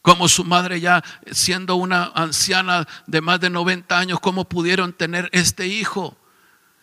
[0.02, 5.28] como su madre ya siendo una anciana de más de 90 años, cómo pudieron tener
[5.32, 6.16] este hijo.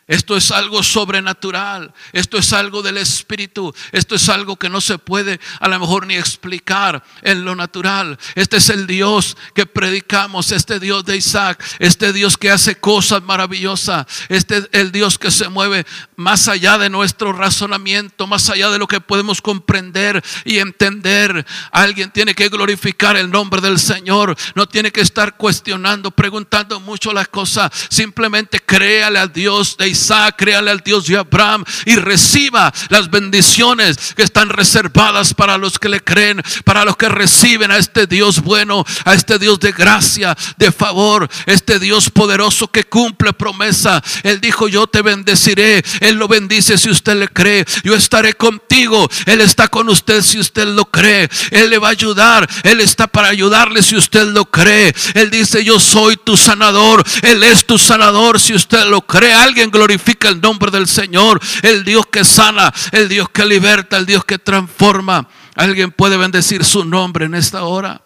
[0.09, 4.97] Esto es algo sobrenatural, esto es algo del Espíritu, esto es algo que no se
[4.97, 8.17] puede a lo mejor ni explicar en lo natural.
[8.33, 13.21] Este es el Dios que predicamos, este Dios de Isaac, este Dios que hace cosas
[13.21, 18.71] maravillosas, este es el Dios que se mueve más allá de nuestro razonamiento, más allá
[18.71, 21.45] de lo que podemos comprender y entender.
[21.71, 27.13] Alguien tiene que glorificar el nombre del Señor, no tiene que estar cuestionando, preguntando mucho
[27.13, 31.95] las cosas, simplemente créale a Dios de Isaac Isaac, créale al Dios de Abraham y
[31.95, 37.71] reciba las bendiciones que están reservadas para los que le creen, para los que reciben
[37.71, 42.85] a este Dios bueno, a este Dios de gracia, de favor, este Dios poderoso que
[42.85, 44.01] cumple promesa.
[44.23, 45.83] Él dijo, yo te bendeciré.
[45.99, 47.65] Él lo bendice si usted le cree.
[47.83, 49.09] Yo estaré contigo.
[49.25, 51.29] Él está con usted si usted lo cree.
[51.51, 52.47] Él le va a ayudar.
[52.63, 54.93] Él está para ayudarle si usted lo cree.
[55.13, 57.03] Él dice, yo soy tu sanador.
[57.21, 59.33] Él es tu sanador si usted lo cree.
[59.33, 63.97] Alguien glorifica glorifica el nombre del Señor, el Dios que sana, el Dios que liberta,
[63.97, 65.27] el Dios que transforma.
[65.55, 68.03] ¿Alguien puede bendecir su nombre en esta hora?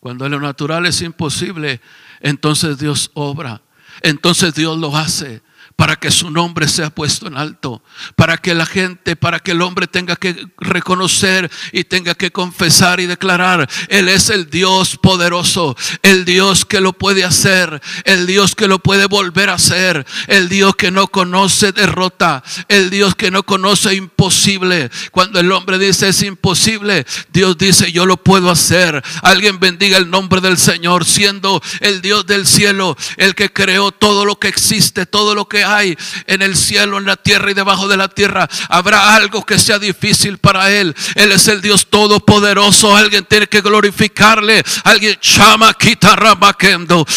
[0.00, 1.80] Cuando lo natural es imposible,
[2.20, 3.62] entonces Dios obra,
[4.02, 5.42] entonces Dios lo hace
[5.76, 7.82] para que su nombre sea puesto en alto,
[8.14, 13.00] para que la gente, para que el hombre tenga que reconocer y tenga que confesar
[13.00, 18.54] y declarar, Él es el Dios poderoso, el Dios que lo puede hacer, el Dios
[18.54, 23.32] que lo puede volver a hacer, el Dios que no conoce derrota, el Dios que
[23.32, 24.90] no conoce imposible.
[25.10, 29.02] Cuando el hombre dice es imposible, Dios dice yo lo puedo hacer.
[29.22, 34.24] Alguien bendiga el nombre del Señor, siendo el Dios del cielo, el que creó todo
[34.24, 35.96] lo que existe, todo lo que hay
[36.26, 38.48] en el cielo, en la tierra y debajo de la tierra.
[38.68, 40.94] Habrá algo que sea difícil para Él.
[41.14, 42.96] Él es el Dios todopoderoso.
[42.96, 44.62] Alguien tiene que glorificarle.
[44.84, 45.74] Alguien chama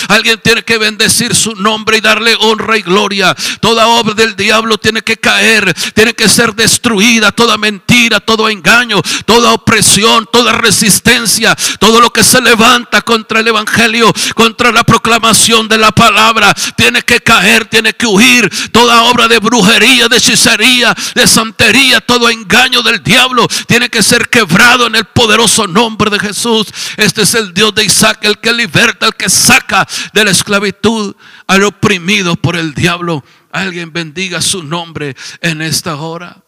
[0.07, 3.35] Alguien tiene que bendecir su nombre y darle honra y gloria.
[3.59, 7.31] Toda obra del diablo tiene que caer, tiene que ser destruida.
[7.31, 13.47] Toda mentira, todo engaño, toda opresión, toda resistencia, todo lo que se levanta contra el
[13.47, 18.36] evangelio, contra la proclamación de la palabra, tiene que caer, tiene que huir
[18.71, 24.29] toda obra de brujería, de hechicería, de santería, todo engaño del diablo tiene que ser
[24.29, 26.67] quebrado en el poderoso nombre de Jesús.
[26.97, 31.15] Este es el Dios de Isaac, el que liberta, el que saca de la esclavitud
[31.47, 36.43] al oprimido por el diablo Alguien bendiga su nombre en esta hora.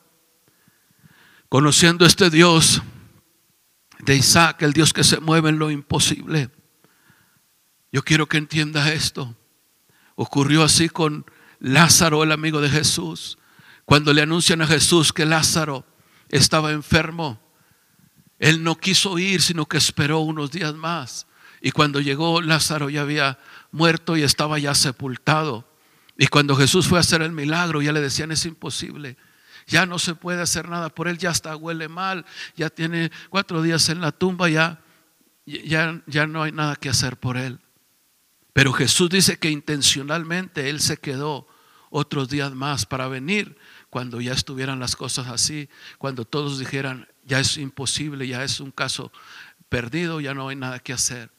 [1.48, 2.84] Conociendo este Dios
[4.00, 6.52] de Isaac, el Dios que se mueve en lo imposible.
[7.92, 9.36] Yo quiero que entienda esto.
[10.16, 11.26] Ocurrió así con
[11.60, 13.38] Lázaro, el amigo de Jesús.
[13.86, 15.86] Cuando le anuncian a Jesús que Lázaro
[16.30, 17.40] estaba enfermo,
[18.38, 21.28] él no quiso ir, sino que esperó unos días más.
[21.62, 23.40] Y cuando llegó, Lázaro ya había
[23.72, 25.68] muerto y estaba ya sepultado.
[26.18, 29.18] Y cuando Jesús fue a hacer el milagro, ya le decían, es imposible.
[29.68, 33.62] Ya no se puede hacer nada por él, ya está huele mal, ya tiene cuatro
[33.62, 34.82] días en la tumba, ya,
[35.46, 37.60] ya, ya no hay nada que hacer por él.
[38.54, 41.48] Pero Jesús dice que intencionalmente Él se quedó
[41.90, 43.58] otros días más para venir
[43.90, 48.72] cuando ya estuvieran las cosas así, cuando todos dijeran, ya es imposible, ya es un
[48.72, 49.12] caso
[49.70, 51.32] perdido, ya no hay nada que hacer.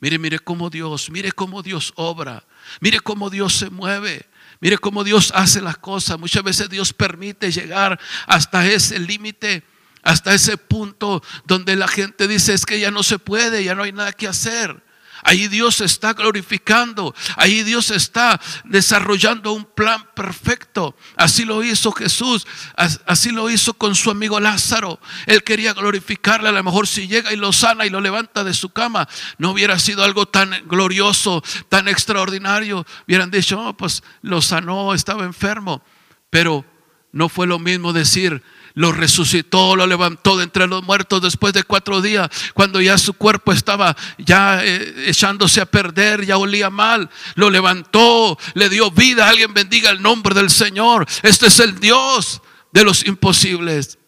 [0.00, 2.44] Mire, mire cómo Dios, mire cómo Dios obra,
[2.80, 4.28] mire cómo Dios se mueve.
[4.62, 6.20] Mire cómo Dios hace las cosas.
[6.20, 9.64] Muchas veces Dios permite llegar hasta ese límite,
[10.04, 13.82] hasta ese punto donde la gente dice es que ya no se puede, ya no
[13.82, 14.80] hay nada que hacer.
[15.22, 17.14] Ahí Dios está glorificando.
[17.36, 20.96] Ahí Dios está desarrollando un plan perfecto.
[21.16, 22.46] Así lo hizo Jesús.
[22.76, 25.00] Así lo hizo con su amigo Lázaro.
[25.26, 26.48] Él quería glorificarle.
[26.48, 29.08] A lo mejor si llega y lo sana y lo levanta de su cama,
[29.38, 32.84] no hubiera sido algo tan glorioso, tan extraordinario.
[33.06, 35.82] Hubieran dicho, oh, pues lo sanó, estaba enfermo.
[36.30, 36.64] Pero
[37.12, 38.42] no fue lo mismo decir,
[38.74, 43.14] lo resucitó, lo levantó de entre los muertos después de cuatro días, cuando ya su
[43.14, 49.28] cuerpo estaba ya eh, echándose a perder, ya olía mal, lo levantó, le dio vida,
[49.28, 52.40] alguien bendiga el nombre del Señor, este es el Dios
[52.72, 53.98] de los imposibles.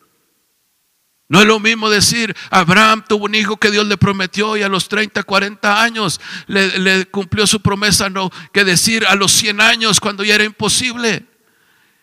[1.26, 4.68] No es lo mismo decir, Abraham tuvo un hijo que Dios le prometió y a
[4.68, 10.00] los 30, 40 años le, cumplió su promesa, no, que decir a los 100 años
[10.00, 11.26] cuando ya era imposible.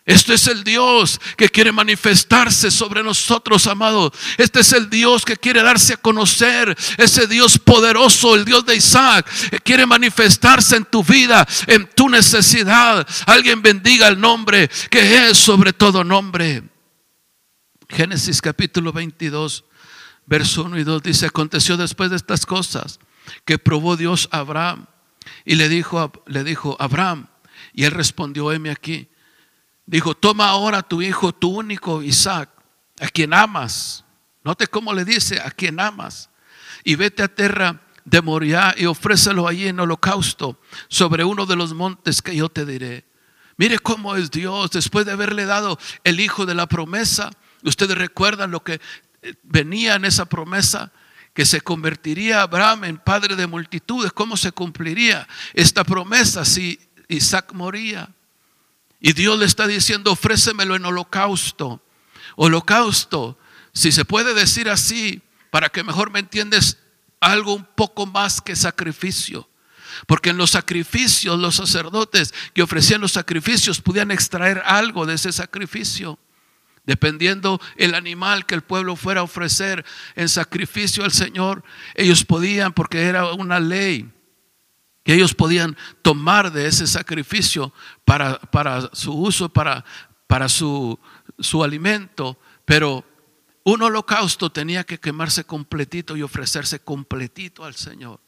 [0.04, 4.12] Este es el Dios que quiere manifestarse sobre nosotros, amados.
[4.36, 6.76] Este es el Dios que quiere darse a conocer.
[6.98, 12.08] Ese Dios poderoso, el Dios de Isaac, que quiere manifestarse en tu vida, en tu
[12.08, 13.06] necesidad.
[13.26, 16.64] Alguien bendiga el nombre que es sobre todo nombre.
[17.88, 19.64] Génesis capítulo 22,
[20.26, 22.98] verso 1 y 2 dice, aconteció después de estas cosas
[23.44, 24.86] que probó Dios a Abraham
[25.44, 27.28] y le dijo, le dijo, Abraham,
[27.72, 29.11] y él respondió, heme aquí.
[29.86, 32.50] Dijo, toma ahora tu hijo, tu único Isaac,
[33.00, 34.04] a quien amas.
[34.44, 36.30] Note cómo le dice, a quien amas.
[36.84, 41.74] Y vete a tierra de Moriah y ofrécelo allí en holocausto sobre uno de los
[41.74, 43.04] montes que yo te diré.
[43.56, 47.30] Mire cómo es Dios después de haberle dado el hijo de la promesa.
[47.62, 48.80] Ustedes recuerdan lo que
[49.22, 50.90] eh, venía en esa promesa,
[51.34, 54.12] que se convertiría Abraham en padre de multitudes.
[54.12, 58.10] ¿Cómo se cumpliría esta promesa si Isaac moría?
[59.02, 61.82] Y Dios le está diciendo, ofrécemelo en holocausto.
[62.36, 63.36] Holocausto,
[63.74, 66.78] si se puede decir así, para que mejor me entiendes,
[67.20, 69.50] algo un poco más que sacrificio.
[70.06, 75.32] Porque en los sacrificios, los sacerdotes que ofrecían los sacrificios podían extraer algo de ese
[75.32, 76.20] sacrificio.
[76.86, 79.84] Dependiendo el animal que el pueblo fuera a ofrecer
[80.14, 84.08] en sacrificio al Señor, ellos podían, porque era una ley,
[85.02, 87.72] que ellos podían tomar de ese sacrificio
[88.04, 89.84] para, para su uso, para,
[90.26, 90.98] para su,
[91.38, 93.04] su alimento, pero
[93.64, 98.20] un holocausto tenía que quemarse completito y ofrecerse completito al Señor.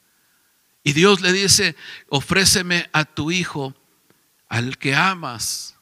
[0.82, 1.76] Y Dios le dice,
[2.08, 3.74] ofréceme a tu hijo,
[4.48, 5.76] al que amas,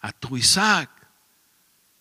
[0.00, 0.90] a tu Isaac,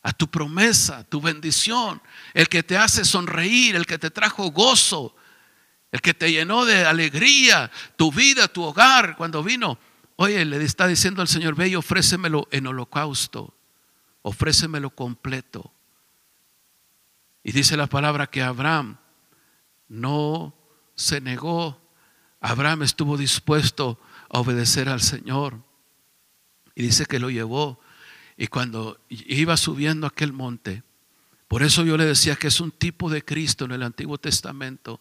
[0.04, 2.00] a tu promesa, tu bendición,
[2.36, 5.15] el que te hace sonreír, el que te trajo gozo,
[5.96, 9.80] el que te llenó de alegría, tu vida, tu hogar, cuando vino.
[10.18, 13.54] Oye, le está diciendo al Señor, ve y ofrécemelo en holocausto,
[14.22, 15.72] ofrécemelo completo.
[17.46, 18.98] Y dice la palabra que Abraham
[19.88, 20.54] no
[20.96, 21.82] se negó,
[22.42, 23.98] Abraham estuvo dispuesto
[24.30, 25.64] a obedecer al Señor.
[26.76, 27.80] Y dice que lo llevó.
[28.36, 30.84] Y cuando iba subiendo aquel monte,
[31.48, 35.00] por eso yo le decía que es un tipo de Cristo en el Antiguo Testamento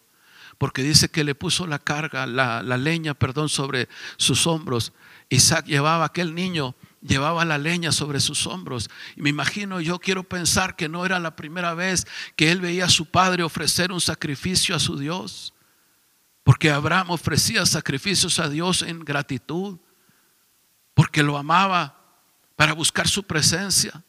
[0.57, 4.93] porque dice que le puso la carga, la, leña, perdón, sobre sus hombros.
[5.29, 8.89] Isaac llevaba, aquel niño llevaba la leña sobre sus hombros.
[9.15, 12.85] Y me imagino, yo quiero pensar que no era la primera vez que él veía
[12.85, 15.53] a su padre ofrecer un sacrificio a su Dios.
[16.43, 19.79] Porque Abraham ofrecía sacrificios a Dios en gratitud,
[20.93, 21.99] porque lo amaba
[22.55, 24.03] para buscar su presencia.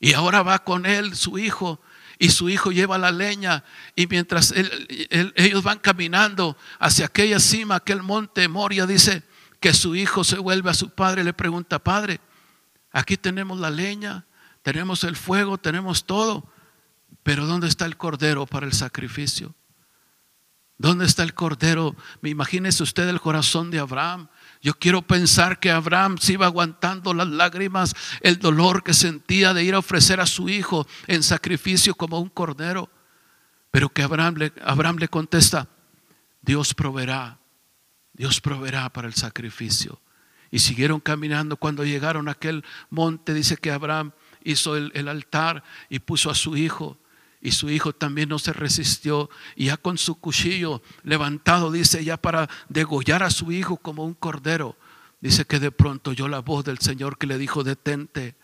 [0.00, 1.80] Y ahora va con él, su hijo,
[2.18, 3.64] y su hijo lleva la leña
[3.96, 4.52] y mientras
[5.36, 9.22] ellos van caminando hacia aquella cima, aquel monte Moria, dice
[9.60, 12.20] que su hijo se vuelve a su padre y le pregunta, padre,
[12.92, 14.26] aquí tenemos la leña,
[14.62, 16.50] tenemos el fuego, tenemos todo,
[17.22, 19.54] pero ¿dónde está el cordero para el sacrificio?
[20.76, 21.94] ¿Dónde está el cordero?
[22.20, 24.28] Me imagínese usted el corazón de Abraham.
[24.64, 29.62] Yo quiero pensar que Abraham se iba aguantando las lágrimas, el dolor que sentía de
[29.62, 32.88] ir a ofrecer a su hijo en sacrificio como un cordero.
[33.70, 35.68] Pero que Abraham le, Abraham le contesta,
[36.40, 37.38] Dios proveerá,
[38.14, 40.00] Dios proveerá para el sacrificio.
[40.50, 41.58] Y siguieron caminando.
[41.58, 44.12] Cuando llegaron a aquel monte, dice que Abraham
[44.44, 46.98] hizo el, el altar y puso a su hijo.
[47.44, 49.28] Y su hijo también no se resistió.
[49.54, 54.14] Y ya con su cuchillo levantado, dice, ya para degollar a su hijo como un
[54.14, 54.78] cordero.
[55.20, 58.34] Dice que de pronto oyó la voz del Señor que le dijo, detente,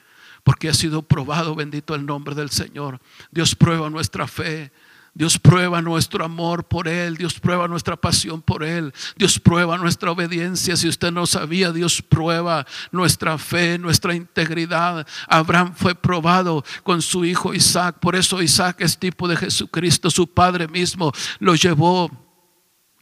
[0.44, 3.00] porque ha sido probado, bendito el nombre del Señor.
[3.30, 4.70] Dios prueba nuestra fe.
[5.14, 10.10] Dios prueba nuestro amor por Él, Dios prueba nuestra pasión por Él, Dios prueba nuestra
[10.12, 10.76] obediencia.
[10.76, 15.06] Si usted no sabía, Dios prueba nuestra fe, nuestra integridad.
[15.28, 20.26] Abraham fue probado con su hijo Isaac, por eso Isaac es tipo de Jesucristo, su
[20.26, 22.10] padre mismo lo llevó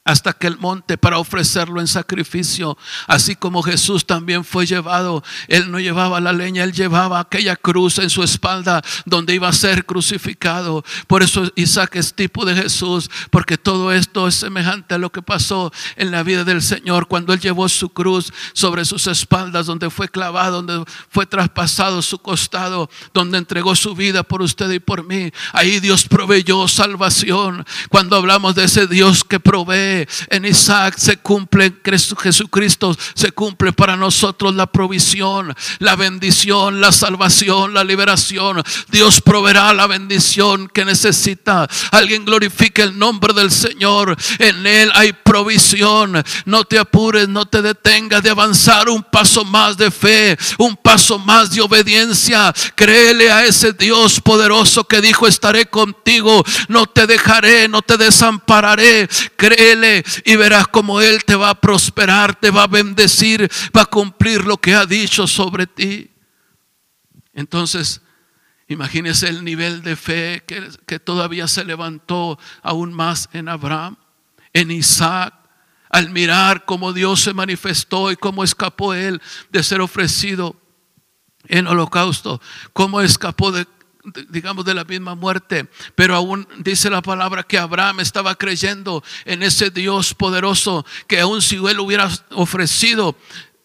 [0.09, 2.79] hasta aquel monte para ofrecerlo en sacrificio.
[3.07, 7.99] Así como Jesús también fue llevado, él no llevaba la leña, él llevaba aquella cruz
[7.99, 10.83] en su espalda donde iba a ser crucificado.
[11.07, 15.21] Por eso Isaac es tipo de Jesús, porque todo esto es semejante a lo que
[15.21, 19.91] pasó en la vida del Señor cuando él llevó su cruz sobre sus espaldas, donde
[19.91, 25.05] fue clavado, donde fue traspasado su costado, donde entregó su vida por usted y por
[25.05, 25.31] mí.
[25.53, 27.67] Ahí Dios proveyó salvación.
[27.91, 29.97] Cuando hablamos de ese Dios que provee,
[30.28, 31.80] en Isaac se cumple en
[32.18, 38.62] Jesucristo, se cumple para nosotros la provisión, la bendición, la salvación, la liberación.
[38.88, 41.68] Dios proveerá la bendición que necesita.
[41.90, 44.16] Alguien glorifique el nombre del Señor.
[44.38, 46.22] En Él hay provisión.
[46.44, 51.18] No te apures, no te detengas de avanzar un paso más de fe, un paso
[51.18, 52.53] más de obediencia.
[52.74, 59.09] Créele a ese Dios poderoso que dijo, estaré contigo, no te dejaré, no te desampararé.
[59.36, 59.88] Créele
[60.24, 64.45] y verás como Él te va a prosperar, te va a bendecir, va a cumplir
[64.45, 66.11] lo que ha dicho sobre ti.
[67.32, 68.01] Entonces,
[68.66, 73.97] imagínese el nivel de fe que, que todavía se levantó aún más en Abraham,
[74.53, 75.34] en Isaac,
[75.91, 80.57] al mirar cómo Dios se manifestó y cómo escapó él de ser ofrecido
[81.47, 82.41] en holocausto,
[82.72, 83.66] cómo escapó de
[84.29, 85.69] digamos, de la misma muerte.
[85.95, 91.43] Pero aún dice la palabra que Abraham estaba creyendo en ese Dios poderoso, que aún
[91.43, 93.17] si él hubiera ofrecido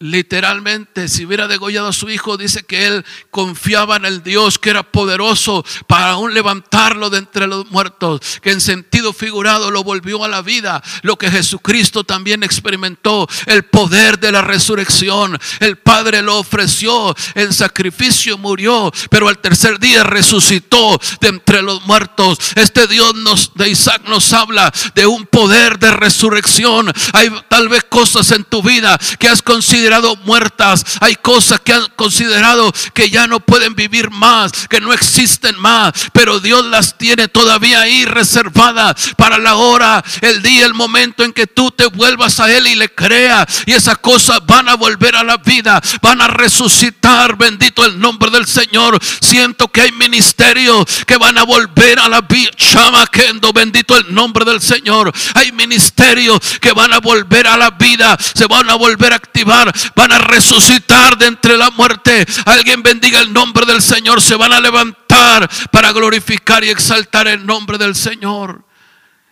[0.04, 4.70] literalmente, si hubiera degollado a su hijo, dice que él confiaba en el Dios que
[4.70, 10.26] era poderoso para aún levantarlo de entre los muertos, que en sentido figurado lo volvió
[10.26, 15.40] a la vida, lo que Jesucristo también experimentó, el poder de la resurrección.
[15.62, 21.86] El Padre lo ofreció en sacrificio, murió, pero al tercer día resucitó de entre los
[21.86, 22.40] muertos.
[22.56, 23.14] Este Dios
[23.56, 26.92] de Isaac nos habla de un poder de resurrección.
[27.14, 29.93] Hay tal vez cosas en tu vida que has considerado
[30.24, 35.60] muertas, hay cosas que han considerado que ya no pueden vivir más, que no existen
[35.60, 41.24] más, pero Dios las tiene todavía ahí reservadas para la hora, el día, el momento
[41.24, 43.64] en que tú te vuelvas a Él y le creas.
[43.66, 48.30] Y esas cosas van a volver a la vida, van a resucitar, bendito el nombre
[48.32, 49.00] del Señor.
[49.22, 54.46] Siento que hay ministerios que van a volver a la vida, chamaquendo, bendito el nombre
[54.46, 55.12] del Señor.
[55.34, 59.72] Hay ministerios que van a volver a la vida, se van a volver a activar
[59.96, 62.26] van a resucitar de entre la muerte.
[62.46, 67.46] Alguien bendiga el nombre del Señor, se van a levantar para glorificar y exaltar el
[67.46, 68.66] nombre del Señor.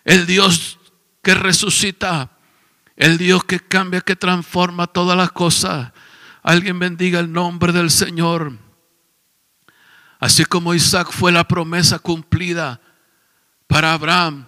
[0.04, 0.80] El Dios
[1.22, 2.32] que resucita,
[2.96, 5.92] el Dios que cambia, que transforma todas las cosas.
[6.44, 8.58] Alguien bendiga el nombre del Señor.
[10.20, 12.80] Así como Isaac fue la promesa cumplida
[13.66, 14.46] para Abraham,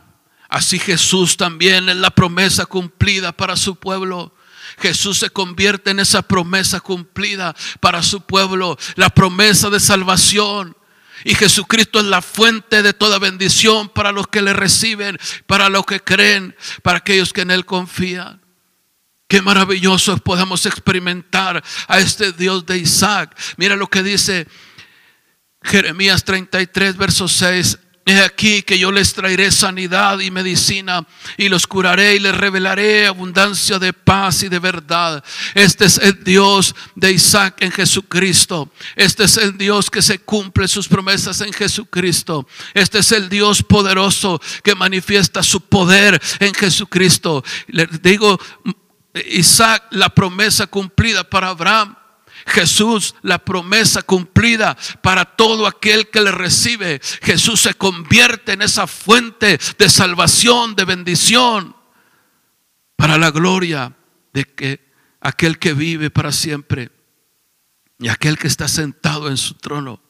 [0.50, 4.36] así Jesús también es la promesa cumplida para su pueblo.
[4.80, 10.76] Jesús se convierte en esa promesa cumplida para su pueblo, la promesa de salvación.
[11.26, 15.86] Y Jesucristo es la fuente de toda bendición para los que le reciben, para los
[15.86, 18.42] que creen, para aquellos que en Él confían.
[19.28, 23.36] Qué maravilloso podamos experimentar a este Dios de Isaac.
[23.58, 24.48] Mira lo que dice
[25.64, 27.80] Jeremías 33, verso 6.
[28.06, 33.08] He aquí que yo les traeré sanidad y medicina y los curaré y les revelaré
[33.08, 35.24] abundancia de paz y de verdad.
[35.56, 38.70] Este es el Dios de Isaac en Jesucristo.
[38.98, 42.46] Este es el Dios que se cumple sus promesas en Jesucristo.
[42.74, 47.42] Este es el Dios poderoso que manifiesta su poder en Jesucristo.
[47.68, 48.38] Les digo
[49.14, 51.96] Isaac, la promesa cumplida para Abraham.
[52.46, 57.02] Jesús, la promesa cumplida para todo aquel que le recibe.
[57.22, 61.76] Jesús se convierte en esa fuente de salvación, de bendición,
[62.96, 63.96] para la gloria
[64.34, 64.92] de que
[65.22, 66.92] aquel que vive para siempre
[68.00, 70.03] y aquel que está sentado en su trono.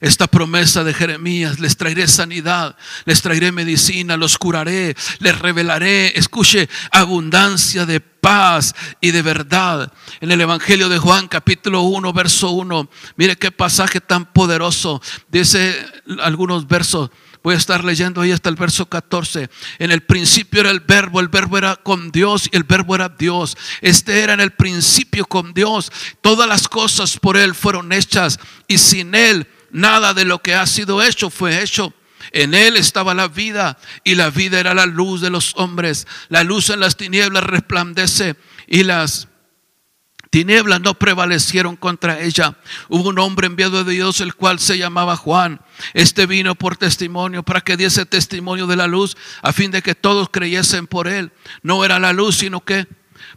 [0.00, 2.74] Esta promesa de Jeremías, les traeré sanidad,
[3.04, 9.92] les traeré medicina, los curaré, les revelaré, escuche, abundancia de paz y de verdad.
[10.22, 15.02] En el Evangelio de Juan capítulo 1, verso 1, mire qué pasaje tan poderoso.
[15.28, 15.76] Dice
[16.22, 17.10] algunos versos.
[17.42, 19.48] Voy a estar leyendo ahí hasta el verso 14.
[19.78, 23.08] En el principio era el verbo, el verbo era con Dios y el verbo era
[23.08, 23.56] Dios.
[23.80, 25.90] Este era en el principio con Dios.
[26.20, 30.66] Todas las cosas por Él fueron hechas y sin Él nada de lo que ha
[30.66, 31.94] sido hecho fue hecho.
[32.32, 36.06] En él estaba la vida y la vida era la luz de los hombres.
[36.28, 39.28] La luz en las tinieblas resplandece y las
[40.30, 42.56] tinieblas no prevalecieron contra ella.
[42.88, 45.60] Hubo un hombre enviado de Dios, el cual se llamaba Juan.
[45.92, 49.94] Este vino por testimonio, para que diese testimonio de la luz, a fin de que
[49.94, 51.32] todos creyesen por él.
[51.62, 52.86] No era la luz, sino que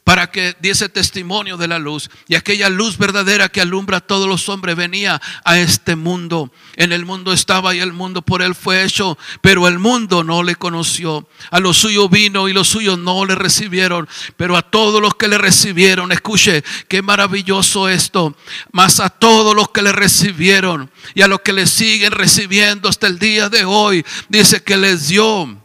[0.04, 2.10] para que diese testimonio de la luz.
[2.28, 6.52] Y aquella luz verdadera que alumbra a todos los hombres venía a este mundo.
[6.76, 10.44] En el mundo estaba y el mundo por él fue hecho, pero el mundo no
[10.44, 11.28] le conoció.
[11.52, 15.28] A lo suyo vino y los suyos no le recibieron, pero a todos los que
[15.28, 18.36] le recibieron, escuche, qué maravilloso esto,
[18.72, 23.08] más a todos los que le recibieron y a los que le siguen recibiendo hasta
[23.08, 25.63] el día de hoy, dice que les dio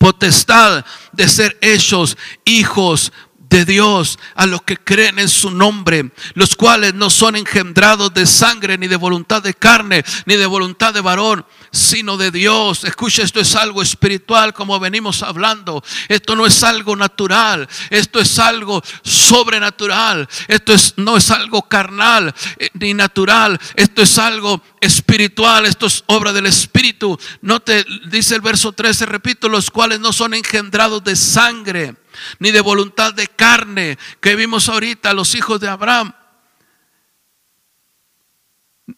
[0.00, 0.82] potestad
[1.12, 3.12] de ser hechos hijos
[3.50, 8.24] de Dios a los que creen en su nombre, los cuales no son engendrados de
[8.24, 12.84] sangre, ni de voluntad de carne, ni de voluntad de varón, sino de Dios.
[12.84, 15.82] Escucha, esto es algo espiritual como venimos hablando.
[16.08, 20.28] Esto no es algo natural, esto es algo sobrenatural.
[20.46, 26.04] Esto es, no es algo carnal eh, ni natural, esto es algo espiritual, esto es
[26.06, 27.18] obra del Espíritu.
[27.42, 31.96] No te dice el verso 13, repito, los cuales no son engendrados de sangre
[32.38, 36.12] ni de voluntad de carne que vimos ahorita los hijos de Abraham,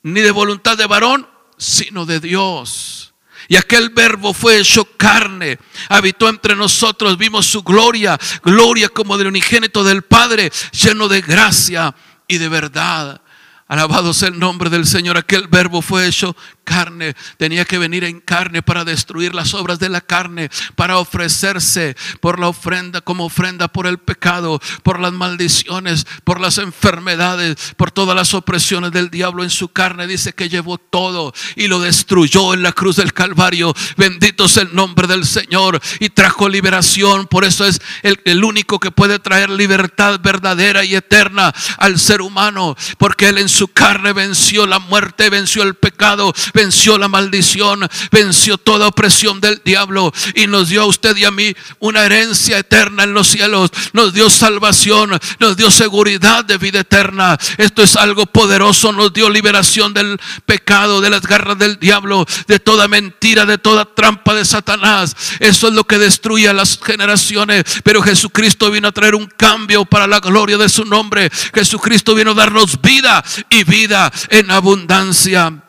[0.03, 3.15] ni de voluntad de varón, sino de Dios.
[3.49, 5.59] Y aquel verbo fue hecho carne,
[5.89, 11.95] habitó entre nosotros, vimos su gloria, gloria como del unigénito del Padre, lleno de gracia
[12.29, 13.21] y de verdad.
[13.69, 15.17] Alabado sea el nombre del Señor.
[15.17, 19.89] Aquel verbo fue hecho carne, tenía que venir en carne para destruir las obras de
[19.89, 26.07] la carne, para ofrecerse por la ofrenda, como ofrenda por el pecado, por las maldiciones,
[26.25, 30.07] por las enfermedades, por todas las opresiones del diablo en su carne.
[30.07, 33.75] Dice que llevó todo y lo destruyó en la cruz del Calvario.
[33.97, 37.27] Bendito es el nombre del Señor y trajo liberación.
[37.27, 42.23] Por eso es el, el único que puede traer libertad verdadera y eterna al ser
[42.23, 47.89] humano, porque Él en su carne venció la muerte, venció el pecado, venció la maldición,
[48.11, 52.59] venció toda opresión del diablo y nos dio a usted y a mí una herencia
[52.59, 53.71] eterna en los cielos.
[53.93, 57.39] Nos dio salvación, nos dio seguridad de vida eterna.
[57.59, 62.59] Esto es algo poderoso, nos dio liberación del pecado, de las garras del diablo, de
[62.59, 65.17] toda mentira, de toda trampa de Satanás.
[65.41, 67.65] Eso es lo que destruye a las generaciones.
[67.83, 71.31] Pero Jesucristo vino a traer un cambio para la gloria de su nombre.
[71.55, 75.63] Jesucristo vino a darnos vida y vida en abundancia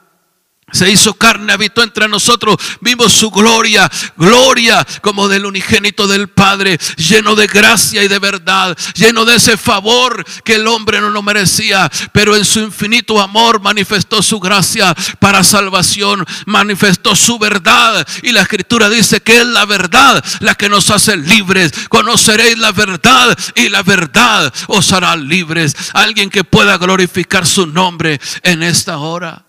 [0.73, 6.77] se hizo carne, habitó entre nosotros, vimos su gloria, gloria como del unigénito del Padre,
[6.97, 11.21] lleno de gracia y de verdad, lleno de ese favor que el hombre no lo
[11.21, 18.31] merecía, pero en su infinito amor manifestó su gracia para salvación, manifestó su verdad y
[18.31, 21.71] la escritura dice que es la verdad la que nos hace libres.
[21.89, 25.75] Conoceréis la verdad y la verdad os hará libres.
[25.93, 29.45] Alguien que pueda glorificar su nombre en esta hora.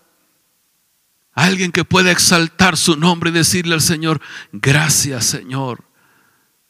[1.35, 4.21] Alguien que pueda exaltar su nombre y decirle al Señor,
[4.53, 5.83] gracias Señor,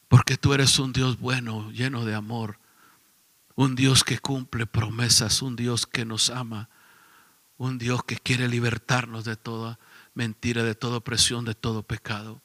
[0.08, 2.58] porque tú eres un Dios bueno, lleno de amor,
[3.54, 6.70] un Dios que cumple promesas, un Dios que nos ama,
[7.58, 9.78] un Dios que quiere libertarnos de toda
[10.16, 12.42] mentira, de toda opresión, de todo pecado.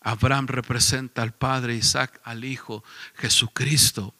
[0.00, 2.82] Abraham representa al Padre, Isaac al Hijo,
[3.14, 4.12] Jesucristo.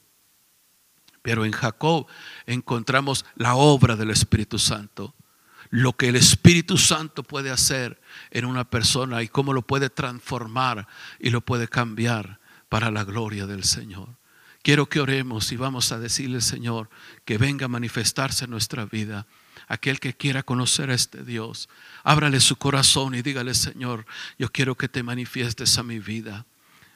[1.23, 2.07] Pero en Jacob
[2.47, 5.17] encontramos la obra del Espíritu Santo
[5.71, 8.01] lo que el Espíritu Santo puede hacer
[8.31, 10.87] en una persona y cómo lo puede transformar
[11.19, 14.09] y lo puede cambiar para la gloria del Señor.
[14.63, 16.91] Quiero que oremos y vamos a decirle Señor
[17.25, 19.27] que venga a manifestarse en nuestra vida.
[19.67, 21.69] Aquel que quiera conocer a este Dios,
[22.03, 24.07] ábrale su corazón y dígale, Señor,
[24.39, 26.47] yo quiero que te manifiestes a mi vida.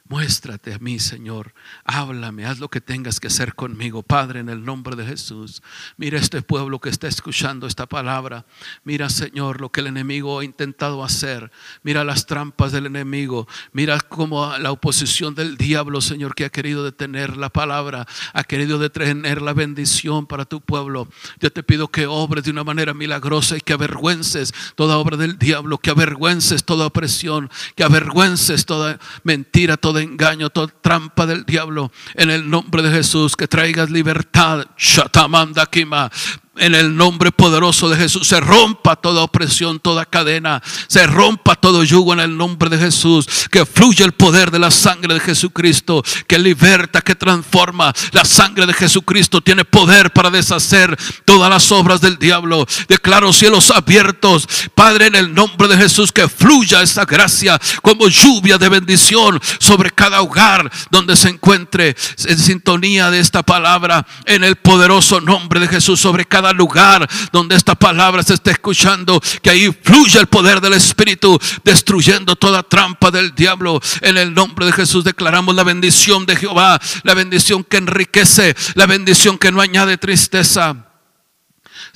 [0.09, 1.53] Muéstrate a mí, Señor.
[1.85, 5.63] Háblame, haz lo que tengas que hacer conmigo, Padre, en el nombre de Jesús.
[5.95, 8.45] Mira este pueblo que está escuchando esta palabra.
[8.83, 11.51] Mira, Señor, lo que el enemigo ha intentado hacer.
[11.83, 13.47] Mira las trampas del enemigo.
[13.71, 18.79] Mira cómo la oposición del diablo, Señor, que ha querido detener la palabra, ha querido
[18.79, 21.07] detener la bendición para tu pueblo.
[21.39, 25.39] Yo te pido que obres de una manera milagrosa y que avergüences toda obra del
[25.39, 31.91] diablo, que avergüences toda opresión, que avergüences toda mentira, toda engaño, toda trampa del diablo.
[32.15, 34.65] En el nombre de Jesús, que traigas libertad.
[34.77, 36.11] Shatamanda Kima
[36.55, 38.27] en el nombre poderoso de Jesús.
[38.27, 43.27] Se rompa toda opresión, toda cadena, se rompa todo yugo en el nombre de Jesús,
[43.49, 47.93] que fluya el poder de la sangre de Jesucristo, que liberta, que transforma.
[48.11, 50.95] La sangre de Jesucristo tiene poder para deshacer
[51.25, 52.65] todas las obras del diablo.
[52.87, 58.57] Declaro cielos abiertos, Padre, en el nombre de Jesús, que fluya esa gracia como lluvia
[58.57, 61.95] de bendición sobre cada hogar donde se encuentre
[62.25, 67.75] en sintonía de esta palabra, en el poderoso nombre de Jesús, sobre lugar donde esta
[67.75, 73.33] palabra se esté escuchando, que ahí fluya el poder del Espíritu, destruyendo toda trampa del
[73.33, 73.79] diablo.
[74.01, 78.85] En el nombre de Jesús declaramos la bendición de Jehová, la bendición que enriquece, la
[78.85, 80.92] bendición que no añade tristeza.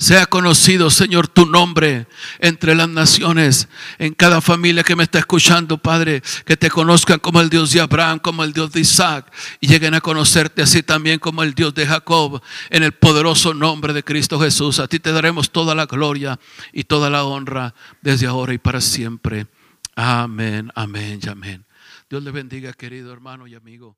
[0.00, 2.06] Sea conocido, Señor, tu nombre
[2.38, 3.68] entre las naciones,
[3.98, 7.80] en cada familia que me está escuchando, Padre, que te conozcan como el Dios de
[7.80, 11.74] Abraham, como el Dios de Isaac, y lleguen a conocerte así también como el Dios
[11.74, 12.40] de Jacob,
[12.70, 14.78] en el poderoso nombre de Cristo Jesús.
[14.78, 16.38] A ti te daremos toda la gloria
[16.72, 19.48] y toda la honra desde ahora y para siempre.
[19.96, 21.66] Amén, amén y amén.
[22.08, 23.96] Dios le bendiga, querido hermano y amigo.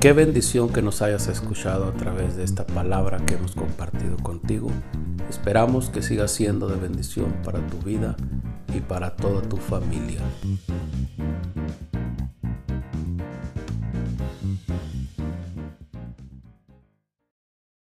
[0.00, 4.70] Qué bendición que nos hayas escuchado a través de esta palabra que hemos compartido contigo.
[5.28, 8.16] Esperamos que siga siendo de bendición para tu vida
[8.72, 10.20] y para toda tu familia.